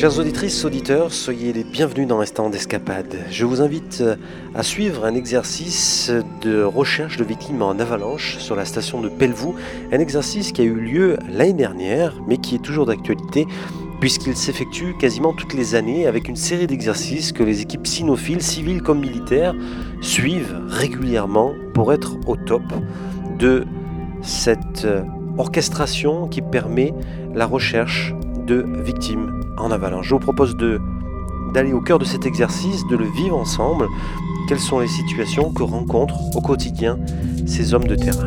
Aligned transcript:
Chers 0.00 0.18
auditrices, 0.18 0.64
auditeurs, 0.64 1.12
soyez 1.12 1.52
les 1.52 1.62
bienvenus 1.62 2.08
dans 2.08 2.20
Instant 2.20 2.48
d'escapade. 2.48 3.18
Je 3.30 3.44
vous 3.44 3.60
invite 3.60 4.02
à 4.54 4.62
suivre 4.62 5.04
un 5.04 5.14
exercice 5.14 6.10
de 6.40 6.62
recherche 6.62 7.18
de 7.18 7.24
victimes 7.24 7.60
en 7.60 7.78
avalanche 7.78 8.38
sur 8.38 8.56
la 8.56 8.64
station 8.64 9.02
de 9.02 9.10
Pelvoux, 9.10 9.56
un 9.92 9.98
exercice 9.98 10.52
qui 10.52 10.62
a 10.62 10.64
eu 10.64 10.72
lieu 10.72 11.18
l'année 11.28 11.52
dernière, 11.52 12.14
mais 12.26 12.38
qui 12.38 12.54
est 12.54 12.64
toujours 12.64 12.86
d'actualité 12.86 13.46
puisqu'il 14.00 14.36
s'effectue 14.36 14.96
quasiment 14.98 15.34
toutes 15.34 15.52
les 15.52 15.74
années 15.74 16.06
avec 16.06 16.28
une 16.28 16.36
série 16.36 16.66
d'exercices 16.66 17.30
que 17.32 17.42
les 17.42 17.60
équipes 17.60 17.86
cynophiles, 17.86 18.40
civiles 18.40 18.80
comme 18.80 19.00
militaires, 19.00 19.54
suivent 20.00 20.56
régulièrement 20.66 21.52
pour 21.74 21.92
être 21.92 22.16
au 22.26 22.36
top 22.36 22.62
de 23.38 23.66
cette 24.22 24.86
orchestration 25.36 26.26
qui 26.26 26.40
permet 26.40 26.94
la 27.34 27.44
recherche 27.44 28.14
victimes 28.56 29.42
en 29.56 29.70
avalanche. 29.70 30.08
Je 30.08 30.14
vous 30.14 30.20
propose 30.20 30.56
de 30.56 30.80
d'aller 31.52 31.72
au 31.72 31.80
cœur 31.80 31.98
de 31.98 32.04
cet 32.04 32.26
exercice, 32.26 32.86
de 32.86 32.96
le 32.96 33.06
vivre 33.06 33.36
ensemble. 33.36 33.88
Quelles 34.48 34.60
sont 34.60 34.78
les 34.78 34.88
situations 34.88 35.52
que 35.52 35.62
rencontrent 35.62 36.36
au 36.36 36.40
quotidien 36.40 36.98
ces 37.46 37.74
hommes 37.74 37.86
de 37.86 37.96
terrain? 37.96 38.26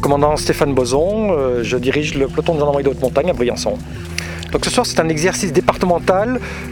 Commandant 0.00 0.36
Stéphane 0.36 0.74
Boson, 0.74 1.30
euh, 1.30 1.62
je 1.62 1.76
dirige 1.76 2.14
le 2.14 2.26
peloton 2.26 2.54
de 2.54 2.58
gendarmerie 2.58 2.84
de 2.84 2.88
haute 2.88 3.00
montagne 3.00 3.30
à 3.30 3.32
Briançon. 3.32 3.78
Donc 4.50 4.64
ce 4.64 4.70
soir, 4.70 4.84
c'est 4.84 5.00
un 5.00 5.08
exercice 5.08 5.52
départemental 5.52 5.71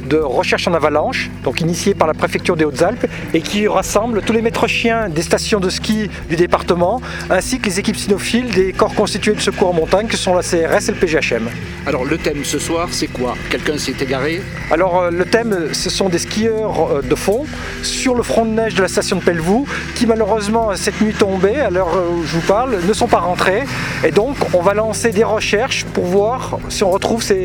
de 0.08 0.16
recherche 0.16 0.69
en 0.69 0.75
avalanche, 0.75 1.30
donc 1.44 1.61
initié 1.61 1.94
par 1.94 2.06
la 2.06 2.14
préfecture 2.14 2.56
des 2.56 2.64
Hautes-Alpes 2.64 3.06
et 3.34 3.41
qui 3.41 3.66
rassemble 3.66 4.22
tous 4.22 4.33
les 4.33 4.42
maîtres 4.42 4.66
chiens 4.66 5.08
des 5.08 5.22
stations 5.22 5.61
de 5.61 5.69
ski 5.69 6.11
du 6.28 6.36
département, 6.36 7.00
ainsi 7.28 7.58
que 7.58 7.66
les 7.66 7.81
équipes 7.81 7.97
cynophiles 7.97 8.50
des 8.50 8.72
corps 8.72 8.94
constitués 8.94 9.34
de 9.34 9.41
secours 9.41 9.70
en 9.70 9.72
montagne 9.72 10.06
que 10.06 10.16
sont 10.16 10.34
la 10.34 10.42
CRS 10.42 10.88
et 10.88 10.92
le 10.92 10.98
PGHM. 10.98 11.48
Alors 11.86 12.05
le 12.05 12.19
thème 12.19 12.44
ce 12.44 12.58
soir, 12.58 12.88
c'est 12.91 13.08
quoi? 13.08 13.34
Quelqu'un 13.50 13.78
s'est 13.78 13.97
égaré? 14.00 14.42
Alors 14.70 15.00
euh, 15.00 15.11
le 15.11 15.25
thème, 15.25 15.70
ce 15.72 15.91
sont 15.91 16.08
des 16.08 16.19
skieurs 16.19 16.91
euh, 16.91 17.03
de 17.03 17.14
fond 17.14 17.44
sur 17.83 18.14
le 18.14 18.22
front 18.22 18.44
de 18.44 18.50
neige 18.50 18.75
de 18.75 18.83
la 18.83 18.88
station 18.88 19.16
de 19.16 19.22
Pelvoux, 19.22 19.66
qui 19.94 20.06
malheureusement 20.06 20.70
cette 20.77 21.00
nuit 21.00 21.14
tombée, 21.14 21.56
à 21.56 21.70
l'heure 21.70 21.91
où 22.12 22.22
je 22.25 22.34
vous 22.34 22.47
parle, 22.47 22.78
ne 22.86 22.92
sont 22.92 23.08
pas 23.08 23.20
rentrés. 23.20 23.64
Et 24.05 24.11
donc 24.11 24.36
on 24.55 24.62
va 24.62 24.75
lancer 24.75 25.11
des 25.11 25.25
recherches 25.25 25.84
pour 25.84 26.05
voir 26.05 26.58
si 26.69 26.84
on 26.84 26.91
retrouve 26.91 27.22
ces 27.22 27.41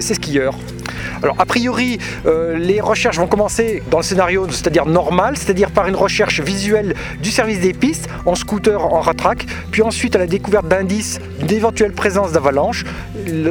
ces, 0.00 0.14
skieurs. 0.14 0.54
Alors 1.22 1.36
a 1.38 1.46
priori, 1.46 1.98
euh, 2.26 2.56
les 2.56 2.80
recherches 2.80 3.18
vont 3.18 3.26
commencer 3.26 3.82
dans 3.90 3.98
le 3.98 4.02
scénario, 4.02 4.46
c'est-à-dire 4.50 4.86
normal, 4.86 5.36
c'est-à-dire 5.36 5.70
par 5.70 5.86
une 5.88 5.96
recherche 5.96 6.40
visuelle 6.40 6.94
du 7.22 7.30
service 7.30 7.60
des 7.60 7.72
pistes, 7.72 8.08
en 8.24 8.34
scooter, 8.34 8.84
en 8.84 9.00
ratrac, 9.00 9.46
puis 9.70 9.82
ensuite 9.82 10.16
à 10.16 10.18
la 10.18 10.26
découverte 10.26 10.68
d'indices 10.68 11.20
d'éventuelle 11.40 11.92
présence 11.92 12.32
d'avalanche, 12.32 12.84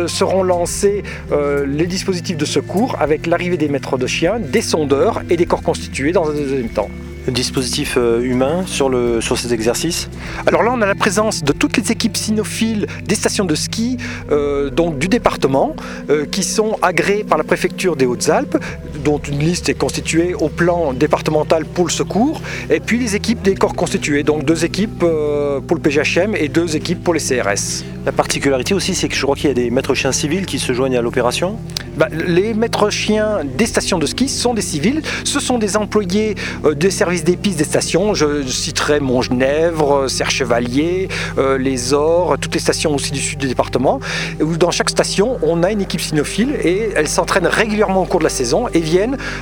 seront 0.08 0.44
lancés 0.44 1.04
euh, 1.32 1.66
les 1.66 1.88
dispositifs 1.88 2.38
de 2.38 2.46
secours 2.46 2.96
avec 3.00 3.28
l'arrivée 3.28 3.58
des 3.58 3.68
maîtres 3.68 3.98
de 3.98 4.08
chiens, 4.08 4.40
des 4.40 4.62
sondeurs 4.62 5.22
et 5.30 5.38
des 5.38 5.46
corps 5.46 5.64
constitués 5.64 6.12
dans 6.12 6.30
un 6.30 6.34
deuxième 6.34 6.70
temps 6.70 6.90
dispositif 7.28 7.96
euh, 7.98 8.22
humain 8.22 8.64
sur, 8.66 8.90
le, 8.90 9.22
sur 9.22 9.38
ces 9.38 9.54
exercices 9.54 10.10
Alors 10.46 10.64
là, 10.64 10.72
on 10.74 10.82
a 10.82 10.86
la 10.86 10.96
présence 10.96 11.44
de 11.44 11.52
toutes 11.52 11.78
les 11.78 11.92
équipes 11.92 12.18
cynophiles 12.18 12.88
des 13.04 13.16
stations 13.16 13.46
de 13.46 13.56
ski, 13.56 13.98
euh, 14.32 14.70
donc 14.70 14.98
du 14.98 15.08
département, 15.08 15.76
euh, 16.10 16.26
qui 16.26 16.44
sont 16.44 16.78
agréées 16.82 17.24
par 17.24 17.38
la 17.38 17.44
préfecture 17.44 17.96
des 17.96 18.06
Hautes-Alpes, 18.06 18.58
dont 19.06 19.20
une 19.20 19.40
liste 19.40 19.70
est 19.70 19.76
constituée 19.76 20.34
au 20.34 20.50
plan 20.50 20.92
départemental 20.92 21.64
pour 21.64 21.86
le 21.86 21.92
secours, 21.92 22.42
et 22.70 22.80
puis 22.80 22.98
les 22.98 23.16
équipes 23.16 23.42
des 23.44 23.56
corps 23.56 23.76
constitués, 23.76 24.24
donc 24.24 24.44
deux 24.44 24.66
équipes 24.66 25.00
pour 25.00 25.76
le 25.78 25.82
PGHM 25.82 26.36
et 26.36 26.50
deux 26.50 26.76
équipes 26.76 27.04
pour 27.04 27.14
les 27.14 27.20
CRS. 27.20 27.86
La 28.06 28.12
particularité 28.12 28.74
aussi, 28.74 28.94
c'est 28.94 29.08
que 29.08 29.16
je 29.16 29.22
crois 29.22 29.36
qu'il 29.36 29.48
y 29.48 29.52
a 29.52 29.54
des 29.54 29.70
maîtres 29.70 29.94
chiens 29.94 30.12
civils 30.12 30.46
qui 30.46 30.60
se 30.60 30.74
joignent 30.74 30.98
à 30.98 31.02
l'opération 31.02 31.58
bah, 31.98 32.08
Les 32.12 32.54
maîtres 32.54 32.90
chiens 32.90 33.40
des 33.44 33.66
stations 33.66 33.98
de 33.98 34.06
ski 34.06 34.28
sont 34.28 34.54
des 34.54 34.62
civils, 34.62 35.02
ce 35.24 35.40
sont 35.40 35.58
des 35.58 35.78
employés 35.78 36.36
des 36.76 36.92
services 36.92 37.24
des 37.24 37.38
pistes 37.38 37.58
des 37.58 37.64
stations. 37.64 38.14
Je 38.14 38.44
citerai 38.44 39.00
Montgenèvre, 39.00 40.08
Serre 40.08 40.32
Chevalier, 40.32 41.08
euh, 41.38 41.58
Les 41.58 41.94
Ors, 41.94 42.38
toutes 42.40 42.54
les 42.54 42.60
stations 42.60 42.94
aussi 42.94 43.12
du 43.12 43.20
sud 43.20 43.40
du 43.40 43.48
département, 43.48 44.00
où 44.40 44.58
dans 44.58 44.72
chaque 44.72 44.90
station, 44.90 45.38
on 45.42 45.64
a 45.64 45.72
une 45.72 45.82
équipe 45.82 46.02
cynophile 46.02 46.56
et 46.64 46.90
elles 46.96 47.08
s'entraînent 47.08 47.48
régulièrement 47.48 48.04
au 48.04 48.06
cours 48.06 48.20
de 48.20 48.26
la 48.26 48.30
saison 48.30 48.68
et 48.74 48.80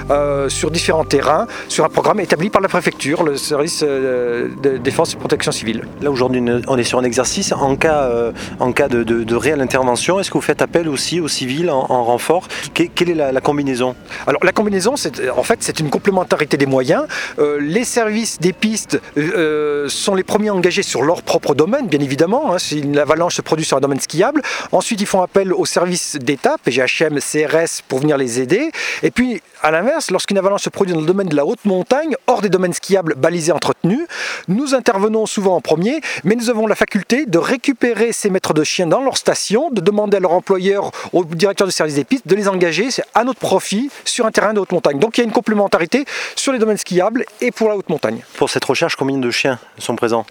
euh, 0.10 0.50
sur 0.50 0.72
différents 0.72 1.04
terrains 1.04 1.48
sur 1.68 1.86
un 1.86 1.90
programme 1.90 2.20
établi 2.20 2.50
par 2.50 2.62
la 2.62 2.68
préfecture, 2.68 3.24
le 3.24 3.38
service 3.38 3.84
euh, 3.84 4.50
de 4.62 4.78
défense 4.78 5.14
et 5.14 5.18
protection 5.18 5.52
civile. 5.52 5.84
Là 6.02 6.12
aujourd'hui, 6.12 6.44
on 6.68 6.78
est 6.78 6.84
sur 6.84 7.00
un 7.00 7.04
exercice. 7.04 7.52
En 7.52 7.76
cas, 7.76 8.10
en 8.60 8.72
cas 8.72 8.88
de, 8.88 9.36
réelle 9.36 9.62
intervention, 9.62 10.20
est-ce 10.20 10.30
que 10.30 10.36
vous 10.36 10.42
faites 10.42 10.62
appel 10.62 10.88
aussi 10.88 11.20
aux 11.20 11.28
civils 11.28 11.70
en, 11.70 12.04
renfort? 12.04 12.48
Quelle 12.74 13.10
est 13.10 13.32
la, 13.32 13.42
combinaison? 13.42 13.96
Alors 14.28 14.44
la 14.44 14.52
combinaison, 14.52 14.94
en 14.94 15.44
fait, 15.44 15.60
c'est 15.62 15.80
une 15.80 15.90
complémentarité 15.90 16.58
des 16.58 16.66
moyens 16.66 17.04
les 17.60 17.84
services 17.86 18.40
des 18.40 18.54
pistes 18.54 19.00
euh, 19.18 19.88
sont 19.90 20.16
les 20.16 20.24
premiers 20.24 20.50
engagés 20.50 20.84
sur 20.84 21.02
leur 21.02 21.24
propre 21.24 21.56
domaine, 21.56 21.88
bien 21.88 22.00
évidemment, 22.00 22.54
hein, 22.54 22.60
si 22.60 22.80
une 22.80 22.98
avalanche 22.98 23.36
se 23.36 23.42
produit 23.42 23.66
sur 23.66 23.78
un 23.78 23.82
domaine 23.82 24.00
skiable. 24.00 24.42
Ensuite, 24.72 25.02
ils 25.02 25.08
font 25.08 25.22
appel 25.22 25.54
aux 25.54 25.66
services 25.66 26.18
d'État, 26.18 26.58
PGHM, 26.64 27.20
CRS, 27.20 27.82
pour 27.88 28.00
venir 28.00 28.18
les 28.18 28.40
aider. 28.40 28.72
Et 29.02 29.12
puis, 29.12 29.42
à 29.64 29.72
l'inverse, 29.72 30.12
lorsqu'une 30.12 30.38
avalanche 30.38 30.64
se 30.64 30.70
produit 30.70 30.94
dans 30.94 31.00
le 31.00 31.06
domaine 31.06 31.30
de 31.30 31.36
la 31.38 31.46
haute 31.46 31.64
montagne, 31.64 32.16
hors 32.28 32.42
des 32.42 32.50
domaines 32.50 32.74
skiables 32.74 33.16
balisés, 33.16 33.54
entretenus, 33.54 34.06
nous 34.50 34.76
intervenons 34.76 35.26
souvent 35.26 35.56
en 35.56 35.62
premier, 35.62 36.02
mais 36.26 36.36
nous 36.36 36.50
avons 36.50 36.68
la 36.68 36.76
faculté 36.76 37.26
de 37.26 37.38
récupérer 37.38 38.12
ces 38.12 38.30
maîtres 38.30 38.54
de 38.54 38.64
chiens 38.66 38.88
dans 38.88 39.02
leur 39.02 39.16
station, 39.16 39.70
de 39.72 39.80
demander 39.80 40.18
à 40.18 40.20
leur 40.20 40.34
employeur, 40.34 40.92
au 41.14 41.24
directeur 41.24 41.66
du 41.66 41.72
service 41.72 41.96
des 41.96 42.04
pistes, 42.04 42.28
de 42.28 42.36
les 42.36 42.50
engager 42.50 42.90
à 43.16 43.24
notre 43.24 43.40
profit 43.40 43.90
sur 44.04 44.26
un 44.26 44.32
terrain 44.32 44.54
de 44.54 44.60
haute 44.60 44.74
montagne. 44.74 45.00
Donc 45.00 45.18
il 45.18 45.22
y 45.22 45.24
a 45.24 45.26
une 45.26 45.32
complémentarité 45.32 46.04
sur 46.36 46.52
les 46.52 46.60
domaines 46.60 46.78
skiables 46.78 47.24
et 47.40 47.52
pour 47.52 47.70
la 47.70 47.78
haute 47.78 47.88
montagne. 47.88 48.22
Pour 48.36 48.50
cette 48.50 48.66
recherche, 48.66 48.98
combien 48.98 49.18
de 49.18 49.32
chiens 49.32 49.60
sont 49.78 49.96
présents? 49.96 50.26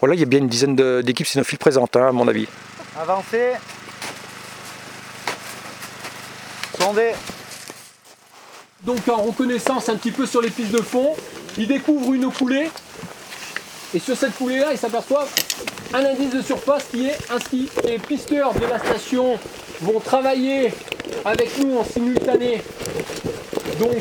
Voilà, 0.00 0.16
il 0.16 0.20
y 0.20 0.24
a 0.24 0.26
bien 0.26 0.40
une 0.40 0.48
dizaine 0.48 0.74
d'équipes 1.02 1.28
cynophiles 1.28 1.58
présentes, 1.58 1.94
hein, 1.96 2.08
à 2.08 2.12
mon 2.12 2.26
avis. 2.26 2.48
Avancez. 3.00 3.52
Sondez. 6.78 7.12
Donc 8.84 9.08
en 9.08 9.16
reconnaissance 9.16 9.88
un 9.88 9.96
petit 9.96 10.10
peu 10.10 10.26
sur 10.26 10.42
les 10.42 10.50
pistes 10.50 10.72
de 10.72 10.82
fond, 10.82 11.14
il 11.56 11.66
découvre 11.66 12.12
une 12.12 12.30
coulée. 12.30 12.68
Et 13.94 13.98
sur 13.98 14.16
cette 14.16 14.36
coulée-là, 14.36 14.68
il 14.72 14.78
s'aperçoit 14.78 15.26
un 15.94 16.04
indice 16.04 16.30
de 16.30 16.42
surface 16.42 16.84
qui 16.90 17.06
est 17.06 17.16
ski. 17.40 17.68
Les 17.84 17.98
pisteurs 17.98 18.52
de 18.54 18.66
la 18.66 18.78
station 18.78 19.38
vont 19.80 20.00
travailler 20.00 20.74
avec 21.24 21.56
nous 21.58 21.78
en 21.78 21.84
simultané. 21.84 22.62
Donc 23.78 23.96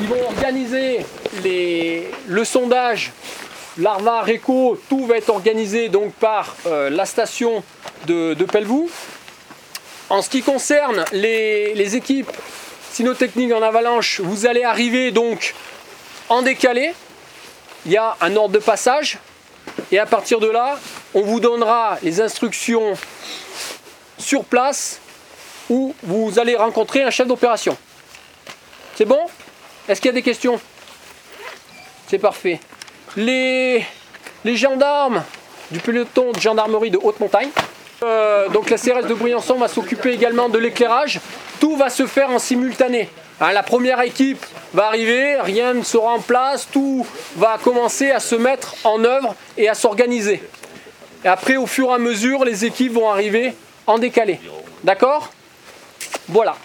ils 0.00 0.08
vont 0.08 0.24
organiser 0.24 1.04
le 1.42 2.44
sondage, 2.44 3.12
l'ARVA, 3.76 4.22
RECO, 4.22 4.80
tout 4.88 5.04
va 5.04 5.18
être 5.18 5.28
organisé 5.28 5.88
donc 5.90 6.12
par 6.14 6.56
euh, 6.66 6.88
la 6.88 7.04
station 7.04 7.62
de, 8.06 8.32
de, 8.32 8.44
Pelvoux. 8.44 8.88
En 10.08 10.22
ce 10.22 10.30
qui 10.30 10.42
concerne 10.42 11.04
les 11.12 11.96
équipes 11.96 12.30
cynotechniques 12.94 13.52
en 13.52 13.62
avalanche, 13.62 14.20
vous 14.20 14.46
allez 14.46 14.62
arriver 14.62 15.10
donc 15.10 15.54
en 16.28 16.42
décalé. 16.42 16.94
Il 17.86 17.92
y 17.92 17.96
a 17.96 18.16
un 18.20 18.36
ordre 18.36 18.54
de 18.54 18.58
passage. 18.58 19.18
Et 19.90 19.98
à 19.98 20.06
partir 20.06 20.40
de 20.40 20.48
là, 20.48 20.78
on 21.12 21.22
vous 21.22 21.40
donnera 21.40 21.98
les 22.02 22.20
instructions 22.20 22.94
sur 24.16 24.44
place 24.44 25.00
où 25.68 25.94
vous 26.02 26.38
allez 26.38 26.54
rencontrer 26.54 27.02
un 27.02 27.10
chef 27.10 27.26
d'opération. 27.26 27.76
C'est 28.94 29.04
bon? 29.04 29.20
Est-ce 29.88 30.00
qu'il 30.00 30.08
y 30.08 30.10
a 30.10 30.14
des 30.14 30.22
questions? 30.22 30.60
C'est 32.06 32.18
parfait. 32.18 32.60
Les, 33.16 33.84
les 34.44 34.56
gendarmes 34.56 35.24
du 35.70 35.80
peloton 35.80 36.30
de 36.32 36.40
gendarmerie 36.40 36.90
de 36.90 36.98
haute 37.02 37.18
montagne. 37.18 37.50
Euh, 38.04 38.48
donc 38.50 38.70
la 38.70 38.76
CRS 38.76 39.06
de 39.06 39.14
Briançon 39.14 39.54
va 39.54 39.68
s'occuper 39.68 40.10
également 40.10 40.48
de 40.48 40.58
l'éclairage. 40.58 41.20
Tout 41.60 41.76
va 41.76 41.88
se 41.88 42.06
faire 42.06 42.30
en 42.30 42.38
simultané. 42.38 43.08
Hein, 43.40 43.52
la 43.52 43.62
première 43.62 44.00
équipe 44.02 44.44
va 44.74 44.86
arriver, 44.86 45.40
rien 45.40 45.74
ne 45.74 45.82
sera 45.82 46.12
en 46.12 46.20
place, 46.20 46.68
tout 46.70 47.06
va 47.36 47.58
commencer 47.62 48.10
à 48.10 48.20
se 48.20 48.34
mettre 48.34 48.74
en 48.84 49.02
œuvre 49.04 49.34
et 49.56 49.68
à 49.68 49.74
s'organiser. 49.74 50.42
Et 51.24 51.28
après, 51.28 51.56
au 51.56 51.66
fur 51.66 51.90
et 51.90 51.94
à 51.94 51.98
mesure, 51.98 52.44
les 52.44 52.64
équipes 52.64 52.92
vont 52.92 53.10
arriver 53.10 53.54
en 53.86 53.98
décalé. 53.98 54.40
D'accord? 54.82 55.32
Voilà. 56.28 56.56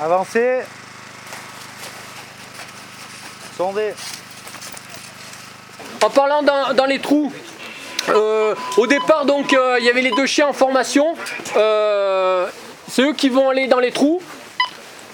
Avancez. 0.00 0.60
Sondez. 3.56 3.94
En 6.02 6.10
parlant 6.10 6.42
dans, 6.42 6.86
les 6.86 6.98
trous, 6.98 7.32
euh, 8.08 8.54
au 8.76 8.86
départ, 8.86 9.24
donc, 9.24 9.52
euh, 9.52 9.76
il 9.80 9.84
y 9.84 9.90
avait 9.90 10.02
les 10.02 10.10
deux 10.10 10.26
chiens 10.26 10.48
en 10.48 10.52
formation. 10.52 11.14
Euh, 11.56 12.46
c'est 12.90 13.02
eux 13.02 13.12
qui 13.12 13.28
vont 13.28 13.48
aller 13.48 13.66
dans 13.66 13.80
les 13.80 13.92
trous. 13.92 14.20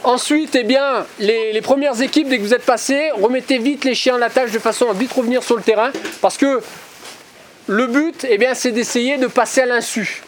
Ensuite, 0.05 0.55
eh 0.57 0.65
bien, 0.65 1.07
les, 1.21 1.61
premières 1.63 2.01
équipes, 2.03 2.29
dès 2.29 2.39
que 2.39 2.43
vous 2.43 2.55
êtes 2.55 2.67
passés, 2.67 3.11
remettez 3.13 3.59
vite 3.59 3.85
les 3.85 3.95
chiens 3.95 4.17
à 4.17 4.19
la 4.19 4.31
tâche 4.31 4.51
de 4.51 4.59
façon 4.59 4.91
à 4.91 4.93
vite 4.93 5.13
revenir 5.13 5.43
sur 5.43 5.57
le 5.57 5.63
terrain. 5.63 5.93
Parce 6.21 6.37
que 6.37 6.61
le 7.69 7.87
but, 7.87 8.27
eh 8.29 8.37
bien, 8.37 8.55
c'est 8.55 8.73
d'essayer 8.73 9.17
de 9.17 9.27
passer 9.29 9.63
à 9.63 9.67
l'insu. 9.67 10.23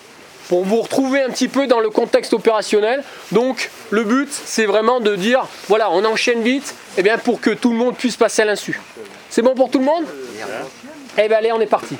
pour 0.49 0.63
vous 0.63 0.83
retrouver 0.83 1.23
un 1.23 1.31
petit 1.31 1.49
peu 1.49 1.67
dans 1.67 1.81
le 1.81 1.91
contexte 1.91 2.35
opérationnel. 2.35 3.03
Donc 3.33 3.71
le 3.89 4.05
but 4.05 4.29
c'est 4.31 4.67
vraiment 4.67 5.01
de 5.01 5.17
dire 5.17 5.49
voilà 5.69 5.91
on 5.91 6.05
enchaîne 6.05 6.43
vite 6.43 6.75
et 6.99 7.03
bien 7.03 7.17
pour 7.17 7.41
que 7.41 7.49
tout 7.49 7.71
le 7.71 7.79
monde 7.79 7.97
puisse 7.97 8.17
passer 8.17 8.43
à 8.43 8.45
l'insu. 8.45 8.79
C'est 9.31 9.41
bon 9.41 9.55
pour 9.55 9.71
tout 9.71 9.79
le 9.79 9.87
monde? 9.87 10.05
Eh 11.17 11.29
bien 11.29 11.39
allez 11.39 11.51
on 11.51 11.61
est 11.63 11.67
parti. 11.67 11.97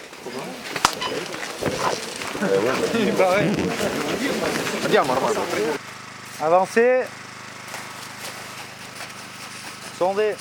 Avancez. 6.41 7.02
Sondez. 9.99 10.35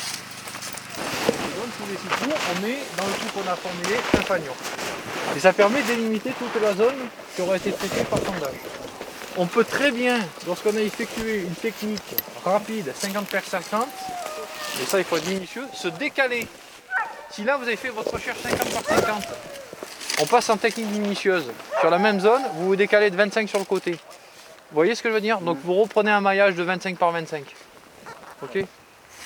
tous 1.78 1.90
les 1.90 1.98
six 1.98 2.24
tours, 2.24 2.38
on 2.50 2.62
met 2.62 2.80
dans 2.98 3.06
le 3.06 3.14
trou 3.14 3.40
qu'on 3.40 3.50
a 3.50 3.56
formulé 3.56 3.96
un 4.18 4.22
fanion. 4.22 4.54
Et 5.36 5.40
ça 5.40 5.54
permet 5.54 5.82
délimiter 5.84 6.34
toute 6.38 6.62
la 6.62 6.74
zone 6.74 6.96
qui 7.36 7.42
aura 7.42 7.58
été 7.58 7.72
traitée 7.72 8.04
par 8.04 8.20
sondage. 8.20 8.60
On 9.38 9.48
peut 9.48 9.64
très 9.64 9.92
bien, 9.92 10.20
lorsqu'on 10.46 10.76
a 10.76 10.82
effectué 10.82 11.42
une 11.42 11.56
technique 11.56 12.16
rapide, 12.46 12.92
50 12.96 13.28
par 13.28 13.44
50, 13.44 13.88
mais 14.78 14.86
ça 14.86 15.00
il 15.00 15.06
faut 15.06 15.18
être 15.18 15.28
minutieux, 15.28 15.66
se 15.74 15.88
décaler. 15.88 16.48
Si 17.32 17.44
là 17.44 17.58
vous 17.58 17.64
avez 17.64 17.78
fait 17.78 17.90
votre 17.90 18.14
recherche 18.14 18.38
50 18.44 18.70
par 18.70 18.84
50, 18.84 19.24
on 20.20 20.26
passe 20.26 20.50
en 20.50 20.58
technique 20.58 20.90
minutieuse. 20.90 21.46
Sur 21.80 21.90
la 21.90 21.98
même 21.98 22.20
zone, 22.20 22.42
vous 22.56 22.68
vous 22.68 22.76
décalez 22.76 23.10
de 23.10 23.16
25 23.16 23.48
sur 23.50 23.60
le 23.60 23.66
côté. 23.66 23.92
Vous 23.92 24.76
voyez 24.76 24.96
ce 24.96 25.04
que 25.04 25.10
je 25.10 25.14
veux 25.14 25.22
dire? 25.22 25.40
Donc 25.40 25.58
vous 25.64 25.74
reprenez 25.76 26.12
un 26.12 26.22
maillage 26.22 26.56
de 26.56 26.64
25 26.64 26.98
par 26.98 27.12
25. 27.12 27.44
Ok? 28.42 28.60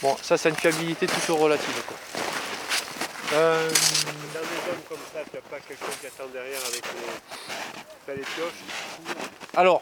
Bon, 0.02 0.16
ça 0.22 0.38
c'est 0.38 0.50
une 0.50 0.56
fiabilité 0.56 1.08
toujours 1.08 1.40
relative. 1.40 1.82
quoi. 1.88 1.98
Euh, 3.34 3.70
Dans 3.70 4.40
des 4.40 4.46
zones 4.46 4.84
comme 4.88 4.98
ça, 5.14 5.20
tu 5.30 5.36
n'as 5.36 5.42
pas 5.42 5.58
quelqu'un 5.68 5.86
qui 6.00 6.08
attend 6.08 6.28
derrière 6.32 6.60
avec 6.68 6.84
les 8.08 8.14
pioches. 8.24 9.16
alors, 9.56 9.82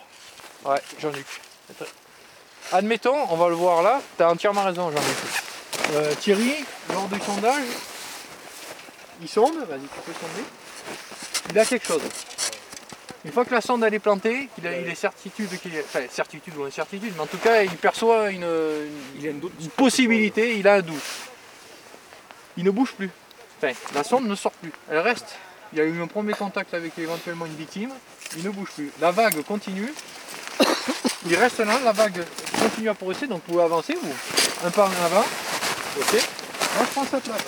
ouais, 0.66 0.82
Jean-Luc. 1.00 1.26
Admettons, 2.72 3.28
on 3.30 3.36
va 3.36 3.50
le 3.50 3.56
voir 3.56 3.84
là, 3.84 4.02
tu 4.18 4.24
as 4.24 4.30
entièrement 4.30 4.64
raison 4.64 4.90
Jean-Luc. 4.90 5.18
Euh, 5.94 6.16
Thierry, 6.16 6.66
lors 6.92 7.08
du 7.08 7.20
sondage, 7.20 7.64
il 9.22 9.30
sonde, 9.30 9.58
vas-y 9.68 9.82
tu 9.82 10.00
peux 10.06 10.14
sonder. 10.14 10.44
Il 11.52 11.60
a 11.60 11.66
quelque 11.66 11.86
chose. 11.88 12.02
Une 13.24 13.32
fois 13.32 13.44
que 13.46 13.54
la 13.54 13.62
sonde 13.62 13.84
elle 13.84 13.94
est 13.94 14.00
plantée, 14.00 14.50
il, 14.60 14.68
a, 14.68 14.78
il 14.78 14.88
est 14.88 14.96
certitude 14.96 15.50
qu'il 15.60 15.76
est. 15.76 15.84
Enfin 15.88 16.02
certitude 16.12 16.56
ou 16.58 16.64
incertitude, 16.64 17.14
mais 17.16 17.22
en 17.24 17.26
tout 17.28 17.38
cas 17.38 17.64
il 17.64 17.72
perçoit 17.72 18.30
une, 18.30 18.46
une- 19.20 19.50
une 19.60 19.70
possibilité, 19.76 20.58
il 20.58 20.68
a 20.68 20.76
un 20.76 20.82
doute. 20.82 21.02
Il 22.58 22.64
ne 22.64 22.72
bouge 22.72 22.92
plus. 22.94 23.10
Enfin, 23.58 23.74
la 23.94 24.04
sonde 24.04 24.28
ne 24.28 24.36
sort 24.36 24.52
plus. 24.52 24.72
Elle 24.92 25.00
reste. 25.00 25.26
Il 25.74 25.80
y 25.80 25.82
a 25.82 25.86
eu 25.86 26.02
un 26.02 26.08
premier 26.08 26.34
contact 26.34 26.74
avec 26.74 26.98
éventuellement 27.00 27.46
une 27.46 27.56
victime, 27.56 27.90
il 28.38 28.44
ne 28.44 28.50
bouge 28.50 28.70
plus. 28.76 28.92
La 29.02 29.12
vague 29.12 29.42
continue. 29.44 29.92
Il 31.28 31.36
reste 31.36 31.58
là, 31.60 31.80
la 31.84 31.92
vague 31.92 32.24
continue 32.62 32.90
à 32.90 32.94
progresser, 32.94 33.26
donc 33.28 33.42
vous 33.48 33.54
pouvez 33.54 33.64
avancer, 33.64 33.98
vous. 34.02 34.14
Un 34.68 34.70
pas 34.72 34.86
en 34.88 35.06
avant. 35.06 35.26
Ok. 36.00 36.12
Moi 36.14 36.86
je 36.86 36.92
prends 36.94 37.06
sa 37.06 37.20
place. 37.20 37.42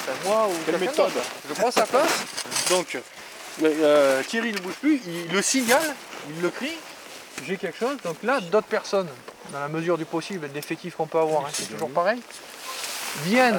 Enfin, 0.00 0.12
moi 0.24 0.48
ou 0.48 0.78
méthode. 0.78 1.12
Je 1.48 1.54
prends 1.54 1.70
sa 1.70 1.84
place. 1.86 2.24
Donc 2.70 2.98
euh, 3.62 4.22
Thierry 4.24 4.52
ne 4.52 4.58
bouge 4.58 4.74
plus, 4.74 5.00
il 5.06 5.32
le 5.32 5.42
signale, 5.42 5.94
il 6.30 6.42
le 6.42 6.50
crie, 6.50 6.76
j'ai 7.46 7.56
quelque 7.56 7.78
chose. 7.78 7.96
Donc 8.04 8.16
là, 8.22 8.40
d'autres 8.40 8.66
personnes, 8.66 9.08
dans 9.52 9.60
la 9.60 9.68
mesure 9.68 9.98
du 9.98 10.04
possible, 10.04 10.48
l'effectif 10.54 10.96
qu'on 10.96 11.06
peut 11.06 11.18
avoir, 11.18 11.46
hein, 11.46 11.50
c'est 11.52 11.70
toujours 11.70 11.90
pareil, 11.90 12.20
viennent 13.24 13.58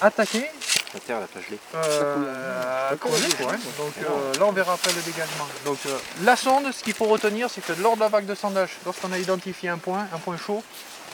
attaquer. 0.00 0.46
La 0.94 1.00
terre, 1.00 1.20
la 1.20 1.26
plage 1.26 1.44
Euh, 1.74 2.96
creuser, 2.96 3.28
quoi, 3.40 3.52
hein. 3.52 3.58
Donc 3.78 3.92
euh, 4.02 4.34
là, 4.38 4.44
on 4.44 4.52
verra 4.52 4.74
après 4.74 4.92
le 4.92 5.00
dégagement. 5.00 5.46
Donc 5.64 5.78
euh, 5.86 5.96
la 6.22 6.36
sonde, 6.36 6.70
ce 6.70 6.82
qu'il 6.82 6.92
faut 6.92 7.06
retenir, 7.06 7.48
c'est 7.48 7.64
que 7.64 7.72
lors 7.80 7.94
de 7.94 8.00
la 8.00 8.08
vague 8.08 8.26
de 8.26 8.34
sondage, 8.34 8.70
lorsqu'on 8.84 9.10
a 9.12 9.18
identifié 9.18 9.70
un 9.70 9.78
point, 9.78 10.06
un 10.12 10.18
point 10.18 10.36
chaud, 10.36 10.62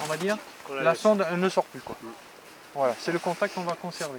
on 0.03 0.07
va 0.07 0.17
dire, 0.17 0.37
On 0.69 0.75
la 0.75 0.95
sonde 0.97 1.25
elle 1.31 1.39
ne 1.39 1.49
sort 1.49 1.65
plus. 1.65 1.81
Quoi. 1.81 1.97
Voilà, 2.75 2.97
c'est 3.01 3.13
le 3.13 3.21
contact 3.21 3.55
qu'on 3.55 3.63
va 3.63 3.75
conserver. 3.75 4.19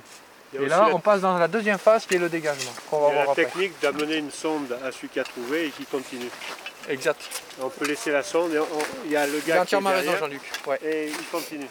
Et 0.53 0.65
là, 0.65 0.89
on 0.91 0.99
passe 0.99 1.21
dans 1.21 1.37
la 1.37 1.47
deuxième 1.47 1.77
phase 1.77 2.05
qui 2.05 2.15
est 2.15 2.19
le 2.19 2.29
dégagement, 2.29 2.71
va 2.71 2.79
il 2.91 2.93
y 2.93 2.95
a 2.95 2.99
voir 2.99 3.13
la 3.13 3.21
après. 3.31 3.45
technique 3.45 3.73
d'amener 3.81 4.15
une 4.17 4.31
sonde 4.31 4.77
à 4.83 4.91
celui 4.91 5.09
qui 5.09 5.19
a 5.19 5.23
trouvé 5.23 5.67
et 5.67 5.69
qui 5.69 5.85
continue. 5.85 6.29
Exact. 6.89 7.21
On 7.61 7.69
peut 7.69 7.85
laisser 7.85 8.11
la 8.11 8.23
sonde 8.23 8.53
et 8.53 8.59
on- 8.59 8.63
on- 8.63 9.05
il 9.05 9.11
y 9.11 9.15
a 9.15 9.27
le 9.27 9.33
Il 9.33 9.37
a 9.37 9.39
gars 9.39 9.43
qui 9.45 9.51
est 9.51 9.59
entièrement 9.59 9.89
raison, 9.91 10.01
derrière 10.03 10.19
Jean-Luc. 10.19 10.41
Ouais. 10.65 10.79
et 10.83 11.07
il 11.09 11.25
continue. 11.31 11.67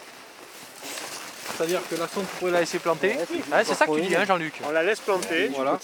C'est-à-dire 1.57 1.81
que 1.89 1.95
la 1.95 2.07
sonde, 2.07 2.23
vous 2.23 2.37
pouvez 2.39 2.51
la 2.51 2.59
laisser 2.61 2.79
planter. 2.79 3.17
Ouais, 3.51 3.65
c'est 3.65 3.73
ça 3.73 3.85
que 3.85 3.95
tu 3.95 4.01
dis, 4.01 4.15
hein, 4.15 4.23
Jean-Luc. 4.25 4.53
On 4.63 4.71
la 4.71 4.81
laisse 4.83 4.99
planter 5.01 5.49
Voilà. 5.53 5.77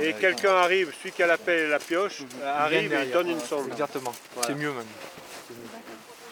et 0.00 0.12
quelqu'un 0.12 0.54
arrive, 0.54 0.92
celui 1.00 1.10
qui 1.10 1.22
a 1.24 1.26
la 1.26 1.38
pelle 1.38 1.60
et 1.60 1.68
la 1.68 1.80
pioche, 1.80 2.18
euh, 2.40 2.56
arrive 2.64 2.84
et 2.84 2.88
derrière. 2.88 3.14
donne 3.14 3.30
une 3.30 3.40
sonde. 3.40 3.66
Exactement. 3.72 4.14
Voilà. 4.34 4.48
C'est 4.48 4.54
mieux 4.54 4.70
même. 4.70 4.86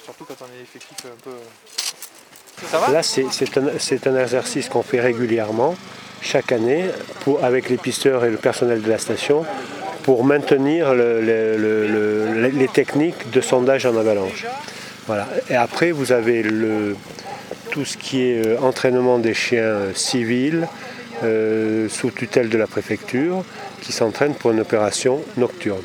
Surtout 0.04 0.24
quand 0.24 0.36
on 0.42 0.56
est 0.56 0.62
effectif 0.62 0.98
un 1.06 1.20
peu. 1.24 1.30
Là, 2.92 3.02
c'est 3.02 4.06
un, 4.08 4.16
exercice 4.18 4.68
qu'on 4.68 4.82
fait 4.82 5.00
régulièrement, 5.00 5.74
chaque 6.22 6.52
année, 6.52 6.86
avec 7.42 7.68
les 7.68 7.76
pisteurs 7.76 8.24
et 8.24 8.30
le 8.30 8.36
personnel 8.38 8.82
de 8.82 8.88
la 8.88 8.98
station, 8.98 9.44
pour 10.02 10.24
maintenir 10.24 10.94
le- 10.94 11.20
le- 11.20 11.56
le- 11.56 11.86
le- 12.42 12.48
les 12.48 12.68
techniques 12.68 13.30
de 13.30 13.40
sondage 13.40 13.86
en 13.86 13.96
avalanche. 13.96 14.46
Voilà. 15.06 15.28
Et 15.50 15.54
après, 15.56 15.90
vous 15.92 16.12
avez 16.12 16.44
tout 17.70 17.84
ce 17.84 17.96
qui 17.96 18.22
est 18.22 18.46
euh, 18.46 18.58
entraînement 18.60 19.18
des 19.18 19.34
chiens 19.34 19.92
civils, 19.94 20.66
euh, 21.24 21.88
sous 21.88 22.10
tutelle 22.10 22.48
de 22.48 22.58
la 22.58 22.66
préfecture, 22.66 23.44
qui 23.82 23.92
s'entraînent 23.92 24.34
pour 24.34 24.50
une 24.52 24.60
opération 24.60 25.20
nocturne. 25.36 25.82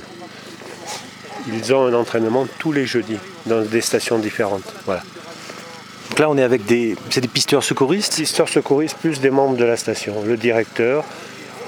Ils 1.48 1.74
ont 1.74 1.86
un 1.86 1.94
entraînement 1.94 2.48
tous 2.60 2.72
les 2.72 2.86
jeudis, 2.86 3.18
dans 3.46 3.62
des 3.62 3.82
stations 3.82 4.20
différentes. 4.20 4.64
Voilà. 4.86 5.04
Donc 6.12 6.20
là, 6.20 6.30
on 6.30 6.38
est 6.38 6.44
avec 6.44 6.66
des, 6.66 6.96
c'est 7.10 7.22
des 7.22 7.28
pisteurs 7.30 7.64
secouristes. 7.64 8.16
pisteurs 8.18 8.50
secouristes 8.50 8.98
plus 8.98 9.20
des 9.22 9.30
membres 9.32 9.56
de 9.56 9.64
la 9.64 9.78
station, 9.78 10.14
le 10.26 10.36
directeur 10.38 11.04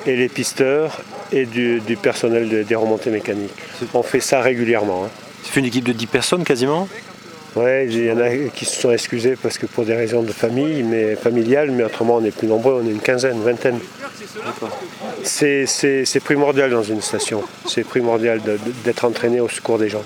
et 0.06 0.16
les 0.18 0.28
pisteurs 0.28 1.02
et 1.32 1.46
du, 1.46 1.80
du 1.80 1.96
personnel 1.96 2.50
de- 2.50 2.64
des 2.64 2.76
remontées 2.76 3.10
mécaniques. 3.10 3.54
On 3.94 4.04
fait 4.04 4.20
ça 4.20 4.42
régulièrement. 4.42 5.06
hein. 5.06 5.10
C'est 5.44 5.60
une 5.62 5.66
équipe 5.66 5.86
de 5.86 5.94
10 5.94 6.08
personnes 6.08 6.44
quasiment? 6.44 6.88
Ouais, 7.56 7.86
il 7.90 8.04
y 8.06 8.12
en 8.12 8.20
a 8.20 8.30
qui 8.54 8.66
se 8.66 8.82
sont 8.82 8.92
excusés 8.92 9.36
parce 9.42 9.58
que 9.58 9.66
pour 9.66 9.86
des 9.86 9.94
raisons 9.96 10.24
de 10.24 10.32
famille, 10.34 10.84
mais 10.84 11.16
familiales, 11.16 11.72
mais 11.72 11.84
autrement 11.84 12.16
on 12.18 12.24
est 12.26 12.32
plus 12.32 12.48
nombreux, 12.48 12.82
on 12.84 12.88
est 12.88 12.92
une 12.92 13.00
quinzaine, 13.00 13.42
vingtaine. 13.44 13.80
C'est 15.24 15.66
c'est- 15.68 16.04
c'est 16.04 16.20
primordial 16.20 16.70
dans 16.72 16.84
une 16.84 17.02
station, 17.02 17.44
c'est 17.66 17.84
primordial 17.86 18.42
d'être 18.84 19.06
entraîné 19.06 19.40
au 19.40 19.48
secours 19.48 19.78
des 19.80 19.88
gens. 19.88 20.04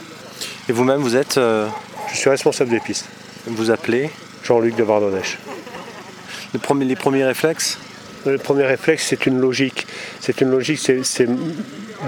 Et 0.70 0.74
vous-même, 0.74 1.02
vous 1.02 1.16
êtes, 1.16 1.38
euh, 1.38 1.68
Je 2.12 2.18
suis 2.18 2.30
responsable 2.30 2.70
des 2.70 2.80
pistes, 2.80 3.06
vous 3.48 3.70
appelez. 3.72 4.10
Jean-Luc 4.48 4.78
de 4.78 4.84
Vardonèche. 4.84 5.40
Les 6.54 6.60
premiers, 6.60 6.86
les 6.86 6.96
premiers 6.96 7.26
réflexes. 7.26 7.80
Le 8.26 8.38
premier 8.38 8.64
réflexe, 8.64 9.06
c'est 9.08 9.26
une 9.26 9.40
logique. 9.40 9.86
C'est 10.22 10.40
une 10.40 10.50
logique, 10.50 10.80
c'est- 10.80 11.28